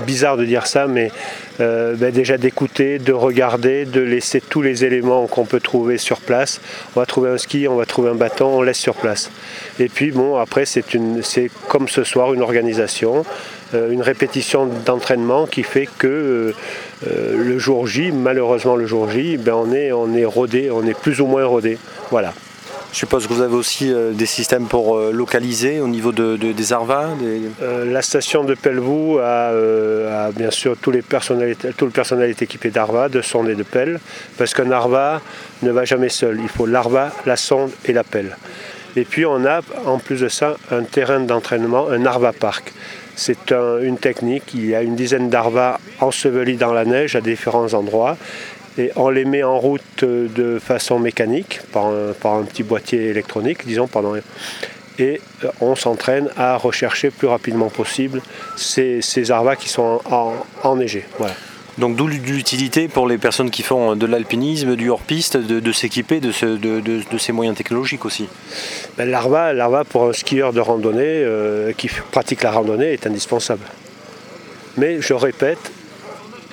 bizarre 0.05 0.37
de 0.37 0.45
dire 0.45 0.67
ça, 0.67 0.85
mais 0.87 1.11
euh, 1.59 1.95
ben 1.95 2.11
déjà 2.11 2.37
d'écouter, 2.37 2.99
de 2.99 3.11
regarder, 3.11 3.85
de 3.85 4.01
laisser 4.01 4.39
tous 4.39 4.61
les 4.61 4.85
éléments 4.85 5.25
qu'on 5.25 5.45
peut 5.45 5.59
trouver 5.59 5.97
sur 5.97 6.21
place. 6.21 6.61
On 6.95 6.99
va 6.99 7.05
trouver 7.07 7.31
un 7.31 7.37
ski, 7.39 7.67
on 7.67 7.75
va 7.75 7.85
trouver 7.87 8.11
un 8.11 8.15
bâton, 8.15 8.45
on 8.59 8.61
laisse 8.61 8.77
sur 8.77 8.93
place. 8.93 9.31
Et 9.79 9.89
puis 9.89 10.11
bon, 10.11 10.37
après, 10.37 10.65
c'est 10.65 10.83
comme 11.67 11.87
ce 11.89 12.03
soir, 12.03 12.33
une 12.35 12.41
organisation, 12.43 13.25
une 13.73 14.01
répétition 14.01 14.67
d'entraînement 14.85 15.45
qui 15.45 15.63
fait 15.63 15.87
que 15.97 16.07
euh, 16.07 16.53
euh, 17.07 17.43
le 17.43 17.57
jour 17.59 17.85
J, 17.87 18.11
malheureusement 18.11 18.75
le 18.75 18.85
jour 18.85 19.09
J, 19.09 19.37
ben 19.37 19.53
on 19.53 19.71
est, 19.73 19.91
on 19.91 20.13
est 20.15 20.25
rodé, 20.25 20.69
on 20.71 20.85
est 20.85 20.97
plus 20.97 21.21
ou 21.21 21.27
moins 21.27 21.45
rodé. 21.45 21.77
Voilà. 22.11 22.33
Je 22.91 22.97
suppose 22.97 23.27
que 23.27 23.33
vous 23.33 23.41
avez 23.43 23.53
aussi 23.55 23.93
euh, 23.93 24.13
des 24.13 24.25
systèmes 24.25 24.65
pour 24.65 24.97
euh, 24.97 25.11
localiser 25.13 25.79
au 25.79 25.87
niveau 25.87 26.11
de, 26.11 26.37
de- 26.37 26.51
des 26.53 26.73
arvas. 26.73 27.09
des- 27.19 27.41
Euh, 27.61 27.85
la 27.85 28.01
station 28.01 28.43
de 28.43 28.55
Pelvoux 28.55 29.19
a, 29.19 29.51
euh, 29.51 30.27
a 30.27 30.31
bien 30.31 30.49
sûr 30.49 30.75
tous 30.81 30.89
les 30.89 31.03
tout 31.77 31.85
le 31.85 31.91
personnel 31.91 32.29
est 32.31 32.41
équipé 32.41 32.71
d'arva, 32.71 33.07
de 33.07 33.21
sonde 33.21 33.47
et 33.49 33.53
de 33.55 33.61
pelle, 33.61 33.99
parce 34.39 34.55
qu'un 34.55 34.71
arva 34.71 35.21
ne 35.61 35.69
va 35.71 35.85
jamais 35.85 36.09
seul. 36.09 36.39
Il 36.41 36.49
faut 36.49 36.65
l'arva, 36.65 37.11
la 37.27 37.35
sonde 37.35 37.69
et 37.85 37.93
la 37.93 38.03
pelle. 38.03 38.35
Et 38.95 39.05
puis 39.05 39.23
on 39.23 39.45
a 39.45 39.61
en 39.85 39.99
plus 39.99 40.21
de 40.21 40.27
ça 40.29 40.55
un 40.71 40.81
terrain 40.83 41.19
d'entraînement, 41.19 41.89
un 41.89 42.07
arva 42.07 42.33
park. 42.33 42.73
C'est 43.19 43.51
un- 43.51 43.79
une 43.81 43.97
technique, 43.97 44.43
il 44.53 44.65
y 44.67 44.75
a 44.75 44.81
une 44.81 44.95
dizaine 44.95 45.29
d'arvas 45.29 45.77
ensevelis 45.99 46.55
dans 46.55 46.71
la 46.71 46.85
neige 46.85 47.17
à 47.17 47.21
différents 47.21 47.73
endroits. 47.73 48.15
Et 48.77 48.91
on 48.95 49.09
les 49.09 49.25
met 49.25 49.43
en 49.43 49.59
route 49.59 50.03
euh, 50.03 50.29
de 50.33 50.57
façon 50.57 50.99
mécanique, 50.99 51.59
par 51.73 51.87
un, 51.87 52.43
petit 52.43 52.63
boîtier 52.63 53.07
électronique, 53.09 53.67
disons, 53.67 53.87
pendant, 53.87 54.15
et 54.15 54.21
euh, 55.43 55.47
on 55.59 55.75
s'entraîne 55.75 56.29
à 56.37 56.55
rechercher 56.55 57.09
plus 57.09 57.27
rapidement 57.27 57.67
possible 57.69 58.21
ces, 58.55 59.01
arvas 59.31 59.57
qui 59.57 59.67
sont 59.67 59.99
en- 60.09 60.33
en- 60.63 60.69
enneigés. 60.69 61.05
Voilà. 61.17 61.33
Donc 61.77 61.95
d'où 61.95 62.07
l'utilité 62.07 62.87
pour 62.89 63.07
les 63.07 63.17
personnes 63.17 63.49
qui 63.51 63.63
font 63.63 63.95
de 63.95 64.05
l'alpinisme, 64.05 64.75
du 64.75 64.89
hors-piste, 64.89 65.37
de, 65.37 65.59
de 65.61 65.71
s'équiper 65.71 66.19
de, 66.19 66.31
ce- 66.31 66.45
de- 66.45 66.81
de- 66.81 67.01
de 67.09 67.17
ces 67.17 67.31
moyens 67.31 67.55
technologiques 67.55 68.03
aussi. 68.05 68.27
Ben, 68.97 69.09
L'arva, 69.09 69.53
l'arva, 69.53 69.85
pour 69.85 70.09
un 70.09 70.13
skieur 70.13 70.51
de 70.51 70.59
randonnée 70.59 71.03
euh, 71.05 71.71
qui 71.73 71.89
pratique 72.11 72.43
la 72.43 72.51
randonnée 72.51 72.91
est 72.93 73.07
indispensable. 73.07 73.61
Mais 74.77 75.01
je 75.01 75.13
répète, 75.13 75.71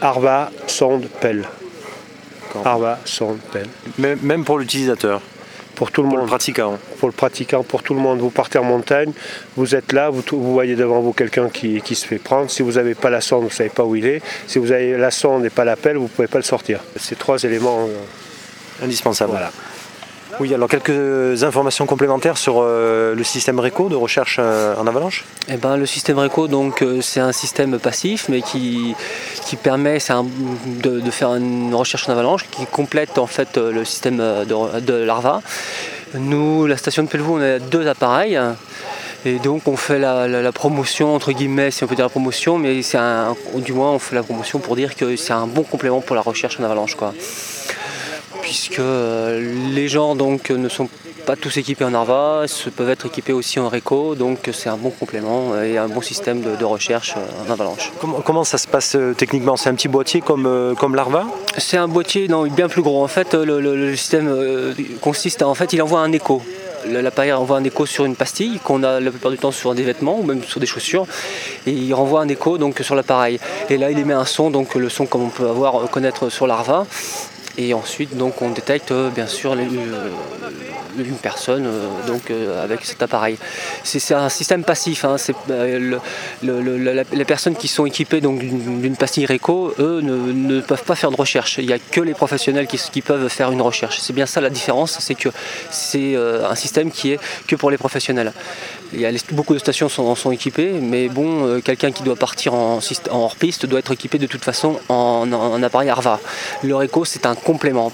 Arva, 0.00 0.50
sonde, 0.68 1.08
pelle. 1.20 1.44
Arva, 2.64 2.98
sonde, 3.04 3.38
pelle. 3.52 3.68
Même, 3.98 4.18
même 4.22 4.44
pour 4.44 4.58
l'utilisateur, 4.58 5.20
Pour 5.76 5.92
tout 5.92 6.02
le 6.02 6.08
pour 6.08 6.16
le 6.16 6.22
monde, 6.22 6.28
pratiquant. 6.30 6.78
pour 6.98 7.08
le 7.08 7.12
pratiquant, 7.12 7.62
pour 7.62 7.82
tout 7.84 7.94
le 7.94 8.00
monde. 8.00 8.18
Vous 8.18 8.30
partez 8.30 8.58
en 8.58 8.64
montagne, 8.64 9.12
vous 9.56 9.74
êtes 9.76 9.92
là, 9.92 10.10
vous, 10.10 10.22
vous 10.32 10.52
voyez 10.52 10.74
devant 10.74 11.00
vous 11.00 11.12
quelqu'un 11.12 11.48
qui, 11.48 11.80
qui 11.82 11.94
se 11.94 12.06
fait 12.06 12.18
prendre. 12.18 12.50
Si 12.50 12.62
vous 12.62 12.72
n'avez 12.72 12.94
pas 12.94 13.10
la 13.10 13.20
sonde, 13.20 13.42
vous 13.42 13.48
ne 13.48 13.52
savez 13.52 13.70
pas 13.70 13.84
où 13.84 13.94
il 13.94 14.06
est. 14.06 14.22
Si 14.48 14.58
vous 14.58 14.72
avez 14.72 14.96
la 14.96 15.10
sonde 15.12 15.44
et 15.44 15.50
pas 15.50 15.64
la 15.64 15.76
pelle, 15.76 15.96
vous 15.96 16.04
ne 16.04 16.08
pouvez 16.08 16.28
pas 16.28 16.38
le 16.38 16.44
sortir. 16.44 16.80
Ces 16.98 17.14
trois 17.14 17.40
éléments. 17.44 17.86
euh, 17.88 18.84
Indispensable. 18.84 19.30
Voilà. 19.30 19.50
Oui, 20.38 20.52
alors 20.52 20.68
quelques 20.68 21.44
informations 21.44 21.86
complémentaires 21.86 22.36
sur 22.36 22.56
euh, 22.58 23.14
le 23.14 23.24
système 23.24 23.58
RECO 23.58 23.88
de 23.88 23.94
recherche 23.94 24.36
euh, 24.38 24.76
en 24.76 24.86
avalanche? 24.86 25.24
Eh 25.48 25.56
ben, 25.56 25.78
le 25.78 25.86
système 25.86 26.18
RECO, 26.18 26.46
donc, 26.46 26.82
euh, 26.82 27.00
c'est 27.00 27.20
un 27.20 27.32
système 27.32 27.78
passif, 27.78 28.28
mais 28.28 28.42
qui, 28.42 28.94
qui 29.46 29.56
permet 29.56 29.96
de, 30.82 31.10
faire 31.10 31.34
une 31.34 31.74
recherche 31.74 32.06
en 32.10 32.12
avalanche, 32.12 32.44
qui 32.50 32.66
complète 32.66 33.16
en 33.16 33.26
fait 33.26 33.56
le 33.56 33.82
système 33.86 34.18
de, 34.18 34.94
l'ARVA. 35.04 35.40
Nous, 36.14 36.66
la 36.66 36.76
station 36.76 37.02
de 37.02 37.08
Pelvoux, 37.08 37.38
on 37.38 37.42
a 37.42 37.58
deux 37.58 37.88
appareils. 37.88 38.38
Et 39.24 39.38
donc 39.38 39.66
on 39.66 39.76
fait 39.76 39.98
la, 39.98 40.52
promotion, 40.52 41.14
entre 41.14 41.32
guillemets, 41.32 41.70
si 41.70 41.82
on 41.82 41.86
peut 41.86 41.96
dire 41.96 42.04
la 42.04 42.10
promotion, 42.10 42.58
mais 42.58 42.80
du 43.56 43.72
moins 43.72 43.90
on 43.90 43.98
fait 43.98 44.14
la 44.14 44.22
promotion 44.22 44.58
pour 44.58 44.76
dire 44.76 44.94
que 44.94 45.16
c'est 45.16 45.32
un 45.32 45.46
bon 45.46 45.62
complément 45.62 46.00
pour 46.00 46.14
la 46.14 46.22
recherche 46.22 46.60
en 46.60 46.64
avalanche. 46.64 46.94
Quoi. 46.94 47.12
Puisque 48.46 48.78
euh, 48.78 49.42
les 49.74 49.88
gens 49.88 50.14
donc 50.14 50.50
ne 50.50 50.68
sont 50.68 50.88
pas 51.26 51.34
tous 51.34 51.56
équipés 51.56 51.84
en 51.84 51.92
ARVA, 51.94 52.44
se 52.46 52.70
peuvent 52.70 52.88
être 52.90 53.06
équipés 53.06 53.32
aussi 53.32 53.58
en 53.58 53.68
RECO, 53.68 54.14
donc 54.14 54.48
c'est 54.52 54.68
un 54.68 54.76
bon 54.76 54.90
complément 54.90 55.60
et 55.60 55.76
un 55.78 55.88
bon 55.88 56.00
système 56.00 56.40
de, 56.42 56.54
de 56.54 56.64
recherche 56.64 57.14
euh, 57.16 57.44
en 57.48 57.50
avalanche. 57.52 57.90
comment, 58.00 58.20
comment 58.20 58.44
ça 58.44 58.58
se 58.58 58.68
passe 58.68 58.94
euh, 58.94 59.14
techniquement? 59.14 59.56
C'est 59.56 59.68
un 59.68 59.74
petit 59.74 59.88
boîtier 59.88 60.20
comme, 60.20 60.76
comme 60.78 60.94
l'ARVA? 60.94 61.24
C'est 61.58 61.76
un 61.76 61.88
boîtier 61.88 62.28
non, 62.28 62.44
bien 62.46 62.68
plus 62.68 62.82
gros. 62.82 63.02
En 63.02 63.08
fait, 63.08 63.34
le, 63.34 63.60
le- 63.60 63.74
le 63.74 63.96
système 63.96 64.32
consiste 65.00 65.42
à, 65.42 65.48
en 65.48 65.54
fait, 65.54 65.72
il 65.72 65.82
envoie 65.82 65.98
un 65.98 66.12
écho. 66.12 66.40
L'appareil 66.88 67.32
envoie 67.32 67.56
un 67.56 67.64
écho 67.64 67.84
sur 67.84 68.04
une 68.04 68.14
pastille 68.14 68.60
qu'on 68.62 68.84
a 68.84 69.00
la 69.00 69.10
plupart 69.10 69.32
du 69.32 69.38
temps 69.38 69.50
sur 69.50 69.74
des 69.74 69.82
vêtements 69.82 70.20
ou 70.20 70.22
même 70.22 70.44
sur 70.44 70.60
des 70.60 70.66
chaussures 70.66 71.04
et 71.66 71.72
il 71.72 71.92
renvoie 71.92 72.20
un 72.20 72.28
écho 72.28 72.58
donc 72.58 72.78
sur 72.82 72.94
l'appareil. 72.94 73.40
Et 73.70 73.76
là, 73.76 73.90
il 73.90 73.98
émet 73.98 74.14
un 74.14 74.24
son, 74.24 74.50
donc 74.50 74.76
le 74.76 74.88
son 74.88 75.04
comme 75.06 75.22
on 75.22 75.30
peut 75.30 75.48
avoir 75.48 75.90
connaître 75.90 76.28
sur 76.28 76.46
l'ARVA. 76.46 76.86
Et 77.58 77.72
ensuite, 77.72 78.16
donc, 78.16 78.42
on 78.42 78.50
détecte 78.50 78.92
euh, 78.92 79.08
bien 79.08 79.26
sûr 79.26 79.54
euh, 79.54 80.10
une 80.98 81.16
personne 81.16 81.66
euh, 81.66 81.88
donc, 82.06 82.30
avec 82.62 82.84
cet 82.84 83.02
appareil. 83.02 83.38
C'est 83.82 84.14
un 84.14 84.28
système 84.28 84.62
passif. 84.62 85.04
hein, 85.04 85.16
les 86.42 87.24
personnes 87.24 87.56
qui 87.56 87.68
sont 87.68 87.86
équipées 87.86 88.20
d'une 88.20 88.96
pastille 88.96 89.24
RECO, 89.24 89.74
eux, 89.78 90.00
ne, 90.02 90.60
peuvent 90.60 90.84
pas 90.84 90.94
faire 90.94 91.10
de 91.10 91.16
recherche. 91.16 91.56
Il 91.58 91.66
n'y 91.66 91.72
a 91.72 91.78
que 91.78 92.00
les 92.00 92.14
professionnels 92.14 92.66
qui, 92.66 93.02
peuvent 93.02 93.28
faire 93.28 93.50
une 93.52 93.62
recherche. 93.62 93.98
C'est 94.00 94.12
bien 94.12 94.26
ça 94.26 94.40
la 94.40 94.50
différence, 94.50 94.98
c'est 95.00 95.14
que 95.14 95.30
c'est 95.70 96.16
un 96.16 96.54
système 96.54 96.90
qui 96.90 97.12
est 97.12 97.20
que 97.46 97.56
pour 97.56 97.70
les 97.70 97.78
professionnels. 97.78 98.32
Beaucoup 99.32 99.54
de 99.54 99.58
stations 99.58 99.88
sont, 99.88 100.30
équipées, 100.30 100.72
mais 100.80 101.08
bon, 101.08 101.46
euh, 101.46 101.60
quelqu'un 101.60 101.92
qui 101.92 102.02
doit 102.02 102.16
partir 102.16 102.54
en, 102.54 102.78
hors-piste 103.10 103.66
doit 103.66 103.80
être 103.80 103.92
équipé 103.92 104.18
de 104.18 104.26
toute 104.26 104.44
façon 104.44 104.78
en, 104.88 105.62
appareil 105.62 105.90
ARVA. 105.90 106.20
Le 106.62 106.74
RECO, 106.74 107.04
c'est 107.04 107.26
un 107.26 107.34
complément. 107.34 107.92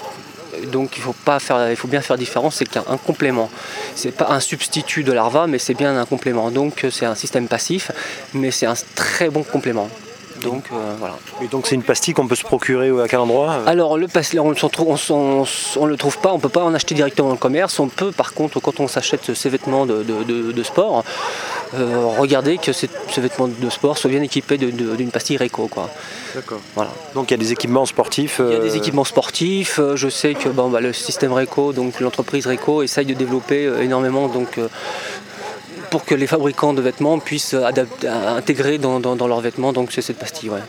Donc 0.70 0.96
il 0.96 1.02
faut, 1.02 1.14
bien 1.88 2.00
faire 2.02 2.18
différence, 2.18 2.56
c'est 2.56 2.68
qu'un 2.68 2.84
un 2.88 2.99
complément. 2.99 3.50
C'est 3.96 4.12
pas 4.12 4.28
un 4.30 4.40
substitut 4.40 5.02
de 5.02 5.12
l'ARVA, 5.12 5.46
mais 5.46 5.58
c'est 5.58 5.75
bien 5.75 5.96
un 5.96 6.04
complément. 6.04 6.50
Donc 6.50 6.84
euh, 6.84 6.90
c'est 6.90 7.06
un 7.06 7.14
système 7.14 7.49
passif, 7.49 7.90
mais 8.34 8.50
c'est 8.50 8.66
un 8.66 8.75
très 8.94 9.30
bon 9.30 9.42
complément. 9.42 9.88
Donc 10.50 10.64
euh, 10.72 10.94
voilà. 10.99 11.14
Et 11.42 11.46
donc 11.49 11.66
c'est 11.66 11.75
une 11.75 11.82
pastille 11.82 12.14
qu'on 12.14 12.26
peut 12.26 12.34
se 12.37 12.44
procurer 12.44 12.90
à 13.02 13.08
quel 13.08 13.20
endroit 13.20 13.58
Alors 13.66 13.96
le 13.99 14.06
on 14.40 14.49
ne 14.50 15.90
le 15.90 15.96
trouve 15.96 16.18
pas, 16.18 16.32
on 16.32 16.37
ne 16.37 16.40
peut 16.40 16.49
pas 16.49 16.64
en 16.64 16.75
acheter 16.75 16.94
directement 16.94 17.28
dans 17.28 17.34
le 17.34 17.38
commerce. 17.40 17.78
On 17.80 17.88
peut 17.88 18.12
par 18.12 18.34
contre, 18.34 18.61
quand 18.61 18.80
on 18.80 18.88
s'achète 18.88 19.34
ses 19.34 19.49
vêtements 19.49 19.87
de, 19.87 20.02
de- 20.02 20.22
de- 20.25 20.52
de 20.52 20.62
sport, 20.62 21.04
euh, 21.75 22.06
regarder 22.18 22.58
que 22.58 22.72
ces, 22.72 22.88
ces 23.11 23.20
vêtements 23.20 23.49
de 23.49 23.70
sport 23.70 23.96
soient 23.99 24.11
bien 24.11 24.22
équipés 24.22 24.58
d'une 24.58 25.11
pastille 25.11 25.37
Réco. 25.37 25.68
Quoi. 25.68 25.88
D'accord. 26.34 26.61
Voilà. 26.75 26.90
Donc 27.14 27.30
il 27.30 27.34
y 27.34 27.34
a 27.34 27.38
des 27.38 27.52
équipements 27.52 27.87
sportifs 27.87 28.37
Il 28.40 28.50
y 28.50 28.54
a 28.54 28.58
euh, 28.58 28.62
des 28.62 28.76
équipements 28.76 29.04
sportifs. 29.04 29.78
euh, 29.78 29.96
Je 29.96 30.08
sais 30.08 30.34
que 30.34 30.49
bon, 30.49 30.68
bah, 30.68 30.80
le 30.80 30.92
système 30.92 31.32
Réco, 31.32 31.72
donc 31.72 32.00
l'entreprise 32.00 32.46
Réco, 32.46 32.82
essaye 32.82 33.06
de 33.06 33.14
développer 33.14 33.66
euh, 33.66 33.80
énormément 33.82 34.28
donc, 34.28 34.58
euh, 34.58 34.68
pour 35.92 36.06
que 36.06 36.14
les 36.14 36.26
fabricants 36.26 36.72
de 36.72 36.80
vêtements 36.80 37.18
puissent 37.18 37.52
adapter- 37.72 38.08
intégrer 38.08 38.78
dans, 38.78 38.99
dans- 38.99 39.14
dans 39.20 39.28
leurs 39.32 39.42
vêtements 39.49 39.72
donc 39.75 39.92
c'est 39.92 40.00
cette 40.08 40.18
pastille. 40.18 40.49
ouais. 40.49 40.64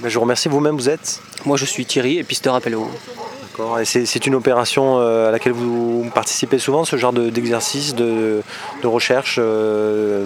ben, 0.00 0.08
je 0.08 0.14
vous 0.14 0.20
remercie, 0.26 0.48
vous-même 0.48 0.76
vous 0.76 0.88
êtes? 0.88 1.20
Moi 1.44 1.56
je 1.56 1.64
suis 1.64 1.84
Thierry, 1.84 2.18
épisteur 2.18 2.54
à 2.54 2.60
Pelleau. 2.60 2.88
D'accord. 3.52 3.78
C'est 3.84 4.26
une 4.26 4.34
opération 4.34 4.98
euh, 4.98 5.28
à 5.28 5.30
laquelle 5.30 5.52
vous 5.52 6.10
participez 6.14 6.58
souvent, 6.58 6.84
ce 6.84 6.96
genre 6.96 7.12
de- 7.12 7.28
d'exercice, 7.28 7.94
de, 7.94 8.42
de 8.82 8.86
recherche 8.86 9.36
euh, 9.38 10.24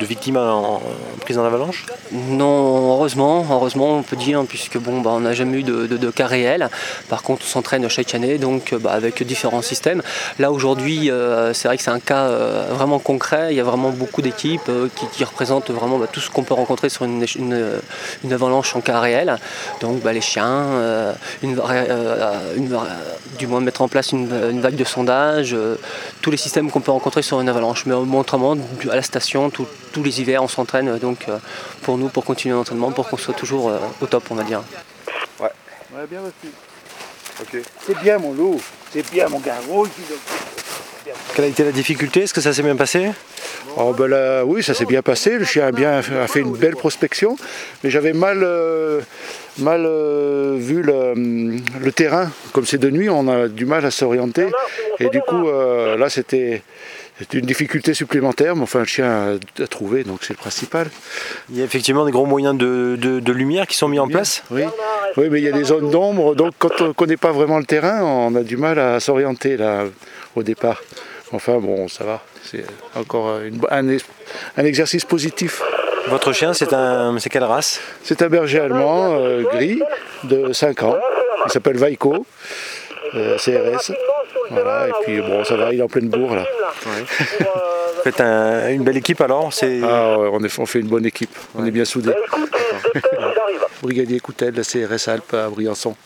de 0.00 0.04
victimes 0.04 0.36
en, 0.36 0.82
prise 1.20 1.38
en 1.38 1.44
avalanche 1.44 1.86
Non, 2.12 2.90
heureusement, 2.94 3.46
heureusement 3.50 3.98
on 3.98 4.02
peut 4.02 4.16
dire, 4.16 4.42
puisque 4.48 4.78
bon, 4.78 5.00
bah, 5.00 5.10
on 5.12 5.20
n'a 5.20 5.32
jamais 5.32 5.58
eu 5.58 5.62
de, 5.62 6.10
cas 6.10 6.26
réel. 6.26 6.68
Par 7.08 7.22
contre, 7.22 7.42
on 7.44 7.48
s'entraîne 7.48 7.88
chaque 7.88 8.14
année, 8.16 8.38
donc 8.38 8.74
bah, 8.74 8.90
avec 8.92 9.22
différents 9.22 9.62
systèmes. 9.62 10.02
Là 10.40 10.50
aujourd'hui, 10.50 11.10
euh, 11.10 11.52
c'est 11.52 11.68
vrai 11.68 11.76
que 11.76 11.84
c'est 11.84 11.90
un 11.90 12.00
cas 12.00 12.28
vraiment 12.70 12.98
concret. 12.98 13.48
Il 13.50 13.56
y 13.56 13.60
a 13.60 13.64
vraiment 13.64 13.90
beaucoup 13.90 14.22
d'équipes 14.22 14.70
qui, 15.12 15.24
représentent 15.24 15.70
vraiment 15.70 15.98
bah, 15.98 16.06
tout 16.10 16.20
ce 16.20 16.30
qu'on 16.30 16.42
peut 16.42 16.54
rencontrer 16.54 16.88
sur 16.88 17.04
une, 17.04 17.24
une- 17.38 18.32
avalanche 18.32 18.74
en 18.74 18.80
cas 18.80 18.98
réel. 19.00 19.36
Donc 19.80 20.02
bah, 20.02 20.12
les 20.12 20.20
chiens, 20.20 20.64
une, 21.42 21.60
une 22.56 22.68
vari- 22.68 22.88
du 23.38 23.46
moins 23.46 23.60
mettre 23.60 23.82
en 23.82 23.88
place 23.88 24.12
une, 24.12 24.32
une 24.50 24.60
vague 24.60 24.76
de 24.76 24.84
sondage, 24.84 25.52
euh, 25.54 25.76
tous 26.22 26.30
les 26.30 26.36
systèmes 26.36 26.70
qu'on 26.70 26.80
peut 26.80 26.90
rencontrer 26.90 27.22
sur 27.22 27.40
une 27.40 27.48
avalanche. 27.48 27.86
Mais 27.86 27.94
autrement, 27.94 28.54
à 28.90 28.96
la 28.96 29.02
station, 29.02 29.50
tout- 29.50 29.66
tous 29.92 30.02
les 30.02 30.20
hivers, 30.20 30.42
on 30.42 30.48
s'entraîne 30.48 30.88
euh, 30.88 30.98
donc 30.98 31.26
euh, 31.28 31.38
pour 31.82 31.98
nous, 31.98 32.08
pour 32.08 32.24
continuer 32.24 32.54
l'entraînement, 32.54 32.90
pour 32.90 33.08
qu'on 33.08 33.16
soit 33.16 33.34
toujours 33.34 33.68
euh, 33.68 33.78
au 34.00 34.06
top, 34.06 34.24
on 34.30 34.34
va 34.34 34.42
dire. 34.44 34.62
Ouais, 35.40 36.06
bien 36.10 36.20
reçu. 36.20 36.52
Ok. 37.40 37.62
C'est 37.86 37.98
bien 38.02 38.18
mon 38.18 38.32
loup, 38.32 38.60
c'est 38.92 39.08
bien 39.10 39.28
mon 39.28 39.38
garrot. 39.38 39.86
Quelle 41.34 41.44
a 41.44 41.48
été 41.48 41.64
la 41.64 41.72
difficulté? 41.72 42.22
Est-ce 42.22 42.32
que 42.32 42.40
ça 42.40 42.54
s'est 42.54 42.62
bien 42.62 42.76
passé? 42.76 43.10
Oh, 43.76 43.92
ben 43.96 44.06
là, 44.06 44.44
oui, 44.44 44.62
ça 44.62 44.72
s'est 44.72 44.86
bien 44.86 45.02
passé. 45.02 45.38
Le 45.38 45.44
chien 45.44 45.66
a, 45.66 45.72
bien, 45.72 45.98
a 45.98 46.26
fait 46.26 46.40
une 46.40 46.56
belle 46.56 46.76
prospection, 46.76 47.36
mais 47.84 47.90
j'avais 47.90 48.14
mal, 48.14 48.40
euh, 48.42 49.00
mal 49.58 49.84
euh, 49.84 50.56
vu 50.58 50.80
le, 50.82 51.58
le 51.78 51.92
terrain. 51.92 52.30
Comme 52.52 52.64
c'est 52.64 52.78
de 52.78 52.88
nuit, 52.88 53.10
on 53.10 53.28
a 53.28 53.48
du 53.48 53.66
mal 53.66 53.84
à 53.84 53.90
s'orienter. 53.90 54.46
Et 54.98 55.10
du 55.10 55.20
coup, 55.20 55.46
euh, 55.48 55.98
là, 55.98 56.08
c'était 56.08 56.62
une 57.34 57.44
difficulté 57.44 57.92
supplémentaire, 57.92 58.56
mais 58.56 58.62
enfin, 58.62 58.78
le 58.80 58.84
chien 58.86 59.36
a, 59.58 59.62
a 59.62 59.66
trouvé, 59.66 60.04
donc 60.04 60.20
c'est 60.22 60.32
le 60.32 60.38
principal. 60.38 60.88
Il 61.50 61.58
y 61.58 61.60
a 61.60 61.64
effectivement 61.64 62.06
des 62.06 62.12
gros 62.12 62.24
moyens 62.26 62.56
de, 62.56 62.96
de- 62.98 63.20
de 63.20 63.32
lumière 63.32 63.66
qui 63.66 63.76
sont 63.76 63.88
mis 63.88 63.98
en 63.98 64.08
place? 64.08 64.42
Oui, 64.50 64.62
oui 65.18 65.28
mais 65.30 65.38
il 65.40 65.44
y 65.44 65.48
a 65.48 65.52
des 65.52 65.64
zones 65.64 65.90
d'ombre, 65.90 66.34
donc 66.34 66.54
quand 66.58 66.80
on 66.80 66.88
ne 66.88 66.92
connaît 66.92 67.16
pas 67.18 67.32
vraiment 67.32 67.58
le 67.58 67.64
terrain, 67.64 68.02
on 68.02 68.34
a 68.36 68.42
du 68.42 68.56
mal 68.56 68.78
à 68.78 69.00
s'orienter 69.00 69.56
là 69.58 69.84
au 70.34 70.42
départ. 70.42 70.82
Enfin 71.32 71.58
bon, 71.58 71.88
ça 71.88 72.04
va, 72.04 72.22
c'est 72.44 72.64
encore 72.94 73.40
une- 73.40 73.60
un, 73.70 74.64
exercice 74.64 75.04
positif. 75.04 75.60
Votre 76.08 76.32
chien, 76.32 76.52
c'est 76.54 76.72
un, 76.72 77.18
c'est 77.18 77.28
quelle 77.30 77.42
race? 77.44 77.80
C'est 78.04 78.22
un 78.22 78.28
berger 78.28 78.60
allemand 78.60 79.16
euh, 79.18 79.42
gris 79.42 79.82
de 80.24 80.52
5 80.52 80.82
ans. 80.84 80.96
Il 81.46 81.50
s'appelle 81.50 81.78
Vaiko, 81.78 82.24
euh, 83.14 83.36
CRS. 83.38 83.92
Voilà, 84.50 84.88
et 84.88 84.92
puis 85.04 85.20
bon, 85.20 85.42
ça 85.44 85.56
va, 85.56 85.72
il 85.72 85.80
est 85.80 85.82
en 85.82 85.88
pleine 85.88 86.08
bourre 86.08 86.36
là. 86.36 86.44
Vous 86.84 86.90
faites 88.04 88.20
un- 88.20 88.70
une 88.70 88.84
belle 88.84 88.96
équipe 88.98 89.20
alors 89.20 89.52
c'est... 89.52 89.80
Ah, 89.82 90.16
ouais, 90.18 90.28
on, 90.32 90.44
est- 90.44 90.58
on 90.60 90.66
fait 90.66 90.78
une 90.78 90.86
bonne 90.86 91.06
équipe, 91.06 91.36
on 91.56 91.66
est 91.66 91.72
bien 91.72 91.84
soudés. 91.84 92.12
Brigadier 93.82 94.20
Coutel, 94.20 94.54
la 94.54 94.62
CRS 94.62 95.08
Alpes 95.08 95.34
à 95.34 95.48
Briançon. 95.48 95.96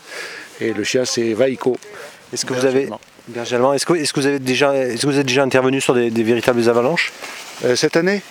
Et 0.61 0.73
le 0.73 0.85
chien, 0.85 1.05
c'est 1.05 1.33
Vaiko. 1.35 1.77
Est-ce 2.33 2.45
que 2.47 2.53
vous 2.55 2.65
avez 2.65 2.89
berger 3.29 3.57
allemand 3.57 3.73
Est-ce 3.75 3.87
que, 3.87 4.21
vous 4.21 4.27
avez 4.27 4.39
déjà, 4.39 4.75
est-ce 4.75 5.03
que 5.03 5.07
vous 5.07 5.19
êtes 5.19 5.27
déjà 5.27 5.43
intervenu 5.43 5.81
sur 5.81 5.95
des, 5.95 6.11
des 6.11 6.23
véritables 6.23 6.69
avalanches? 6.69 7.12
Euh, 7.65 7.77
cette 7.77 7.97
année? 7.97 8.23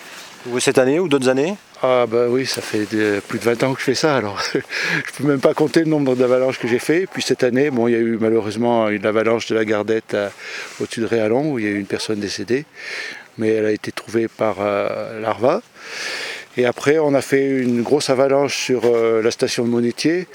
Cette 0.58 0.78
année 0.78 0.98
ou 0.98 1.06
d'autres 1.08 1.28
années? 1.28 1.54
Ah 1.82 2.06
bah 2.08 2.26
oui, 2.28 2.46
ça 2.46 2.62
fait 2.62 2.90
de- 2.94 3.20
plus 3.28 3.38
de 3.38 3.44
20 3.44 3.62
ans 3.62 3.74
que 3.74 3.80
je 3.80 3.84
fais 3.84 3.94
ça, 3.94 4.16
alors 4.16 4.38
je 4.54 4.58
peux 5.18 5.24
même 5.28 5.40
pas 5.40 5.52
compter 5.54 5.80
le 5.80 5.86
nombre 5.86 6.14
d'avalanches 6.16 6.58
que 6.58 6.66
j'ai 6.68 6.78
fait. 6.78 7.06
Puis 7.12 7.22
cette 7.22 7.42
année, 7.44 7.70
bon, 7.70 7.88
il 7.88 7.92
y 7.92 7.94
a 7.94 7.98
eu 7.98 8.16
malheureusement 8.18 8.88
une 8.88 9.04
avalanche 9.04 9.46
de 9.48 9.54
la 9.54 9.64
Gardette 9.64 10.14
à- 10.14 10.30
au-dessus 10.80 11.00
de 11.00 11.06
Réalon, 11.06 11.52
où 11.52 11.58
il 11.58 11.64
y 11.64 11.68
a 11.68 11.70
eu 11.70 11.78
une 11.78 11.86
personne 11.86 12.20
décédée, 12.20 12.64
mais 13.38 13.48
elle 13.48 13.66
a 13.66 13.72
été 13.72 13.92
trouvée 13.92 14.28
par 14.28 14.56
euh, 14.60 15.20
l'ARVA. 15.20 15.60
Et 16.56 16.64
après, 16.66 16.98
on 16.98 17.14
a 17.14 17.20
fait 17.22 17.46
une 17.46 17.82
grosse 17.82 18.08
avalanche 18.10 18.56
sur 18.56 18.82
euh, 18.86 19.22
la 19.22 19.30
station 19.30 19.64
de 19.64 19.68
Monétier, 19.68 20.26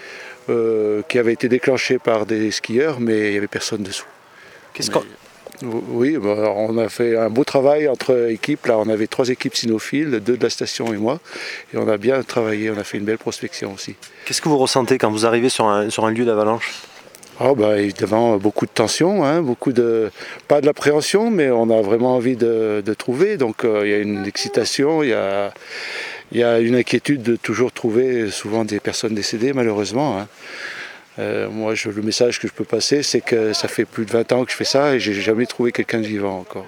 euh, 0.49 1.01
qui 1.09 1.17
avait 1.19 1.33
été 1.33 1.49
déclenchée 1.49 1.97
par 1.97 2.25
des 2.27 2.51
skieurs, 2.51 2.99
mais 2.99 3.27
il 3.27 3.31
n'y 3.31 3.37
avait 3.37 3.47
personne 3.47 3.81
dessous. 3.83 4.05
Qu'est-ce 4.75 4.91
qu'on, 4.91 5.03
Oui, 5.63 6.17
bah, 6.17 6.53
on 6.53 6.77
a 6.77 6.89
fait 6.89 7.17
un 7.17 7.29
beau 7.29 7.45
travail 7.45 7.87
entre 7.87 8.29
équipes. 8.29 8.65
Là, 8.65 8.77
on 8.77 8.89
avait 8.89 9.07
trois 9.07 9.29
équipes 9.29 9.55
cynophiles, 9.55 10.19
deux 10.19 10.35
de 10.35 10.43
la 10.43 10.49
station 10.49 10.93
et 10.93 10.97
moi. 10.97 11.19
Et 11.73 11.77
on 11.77 11.87
a 11.87 11.97
bien 11.97 12.21
travaillé, 12.23 12.69
on 12.69 12.77
a 12.77 12.83
fait 12.83 12.97
une 12.97 13.05
belle 13.05 13.17
prospection 13.17 13.73
aussi. 13.73 13.95
Qu'est-ce 14.25 14.41
que 14.41 14.49
vous 14.49 14.57
ressentez 14.57 14.97
quand 14.97 15.09
vous 15.09 15.25
arrivez 15.25 15.47
sur 15.47 15.65
un, 15.65 15.89
sur 15.89 16.05
un 16.05 16.11
lieu 16.11 16.25
d'avalanche? 16.25 16.73
Oh 17.41 17.53
bah 17.53 17.77
évidemment 17.79 18.37
beaucoup 18.37 18.65
de 18.65 18.71
tension, 18.71 19.25
hein, 19.25 19.41
beaucoup 19.41 19.73
de 19.73 20.09
pas 20.47 20.61
de 20.61 20.65
l'appréhension, 20.65 21.29
mais 21.31 21.51
on 21.51 21.69
a 21.69 21.81
vraiment 21.81 22.15
envie 22.15 22.37
de, 22.37 22.81
trouver. 22.97 23.35
Donc 23.35 23.65
euh, 23.65 23.81
il 23.83 23.91
y 23.91 23.93
a 23.93 23.97
une 23.97 24.25
excitation, 24.25 25.03
il 25.03 25.09
y 25.09 25.13
a, 25.13 25.53
il 26.31 26.37
y 26.39 26.43
a 26.43 26.59
une 26.59 26.75
inquiétude 26.75 27.23
de 27.23 27.35
toujours 27.35 27.73
trouver 27.73 28.31
souvent 28.31 28.63
des 28.63 28.79
personnes 28.79 29.15
décédées 29.15 29.51
malheureusement. 29.51 30.17
Hein. 30.17 30.27
Euh, 31.17 31.49
moi, 31.49 31.73
le 31.73 32.01
message 32.01 32.39
que 32.39 32.47
je 32.47 32.53
peux 32.53 32.65
passer, 32.65 33.03
c'est 33.03 33.21
que 33.21 33.53
ça 33.53 33.67
fait 33.67 33.85
plus 33.85 34.05
de 34.05 34.11
20 34.11 34.31
ans 34.33 34.45
que 34.45 34.51
je 34.51 34.57
fais 34.57 34.65
ça 34.65 34.95
et 34.95 34.99
j'ai 34.99 35.13
jamais 35.13 35.45
trouvé 35.45 35.71
quelqu'un 35.71 35.99
de 35.99 36.07
vivant 36.07 36.39
encore. 36.39 36.65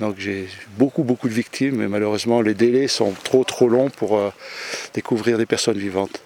Donc 0.00 0.16
j'ai 0.18 0.48
beaucoup, 0.76 1.02
beaucoup 1.02 1.28
de 1.28 1.34
victimes, 1.34 1.76
mais 1.76 1.88
malheureusement, 1.88 2.40
les 2.40 2.54
délais 2.54 2.88
sont 2.88 3.12
trop, 3.24 3.44
trop 3.44 3.68
longs 3.68 3.90
pour 3.90 4.16
euh, 4.16 4.30
découvrir 4.94 5.38
des 5.38 5.46
personnes 5.46 5.78
vivantes. 5.78 6.22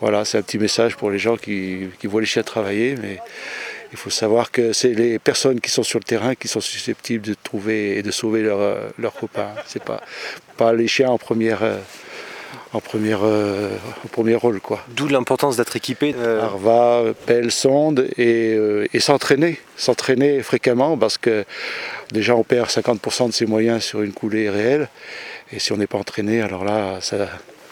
Voilà, 0.00 0.24
c'est 0.24 0.38
un 0.38 0.42
petit 0.42 0.58
message 0.58 0.96
pour 0.96 1.10
les 1.10 1.18
gens 1.18 1.36
qui, 1.36 1.88
voient 2.04 2.20
les 2.20 2.26
chiens 2.26 2.42
travailler, 2.42 2.96
mais 3.00 3.18
il 3.92 3.98
faut 3.98 4.10
savoir 4.10 4.50
que 4.50 4.72
c'est 4.72 4.92
les 4.92 5.18
personnes 5.18 5.60
qui 5.60 5.70
sont 5.70 5.82
sur 5.82 5.98
le 5.98 6.04
terrain 6.04 6.34
qui 6.34 6.48
sont 6.48 6.60
susceptibles 6.60 7.26
de 7.26 7.34
trouver 7.34 7.98
et 7.98 8.02
de 8.02 8.10
sauver 8.10 8.42
leurs 8.42 8.60
euh, 8.60 9.10
copains. 9.18 9.54
C'est 9.66 9.82
pas, 9.82 10.02
pas 10.56 10.72
les 10.72 10.86
chiens 10.86 11.10
en 11.10 11.18
première 11.18 11.62
en 12.76 12.80
première, 12.80 13.20
euh, 13.22 13.70
au 14.04 14.08
premier 14.08 14.34
rôle. 14.34 14.60
quoi. 14.60 14.80
D'où 14.88 15.08
l'importance 15.08 15.56
d'être 15.56 15.76
équipé. 15.76 16.14
Euh... 16.16 16.42
Arva, 16.42 17.02
pelle, 17.26 17.50
sonde 17.50 18.08
et, 18.16 18.54
euh, 18.54 18.86
et 18.92 19.00
s'entraîner. 19.00 19.58
S'entraîner 19.76 20.42
fréquemment 20.42 20.96
parce 20.96 21.18
que 21.18 21.44
déjà 22.12 22.36
on 22.36 22.44
perd 22.44 22.68
50% 22.68 23.28
de 23.28 23.32
ses 23.32 23.46
moyens 23.46 23.82
sur 23.82 24.02
une 24.02 24.12
coulée 24.12 24.50
réelle. 24.50 24.88
Et 25.52 25.58
si 25.58 25.72
on 25.72 25.76
n'est 25.76 25.86
pas 25.86 25.98
entraîné, 25.98 26.42
alors 26.42 26.64
là, 26.64 27.00
ça, 27.00 27.28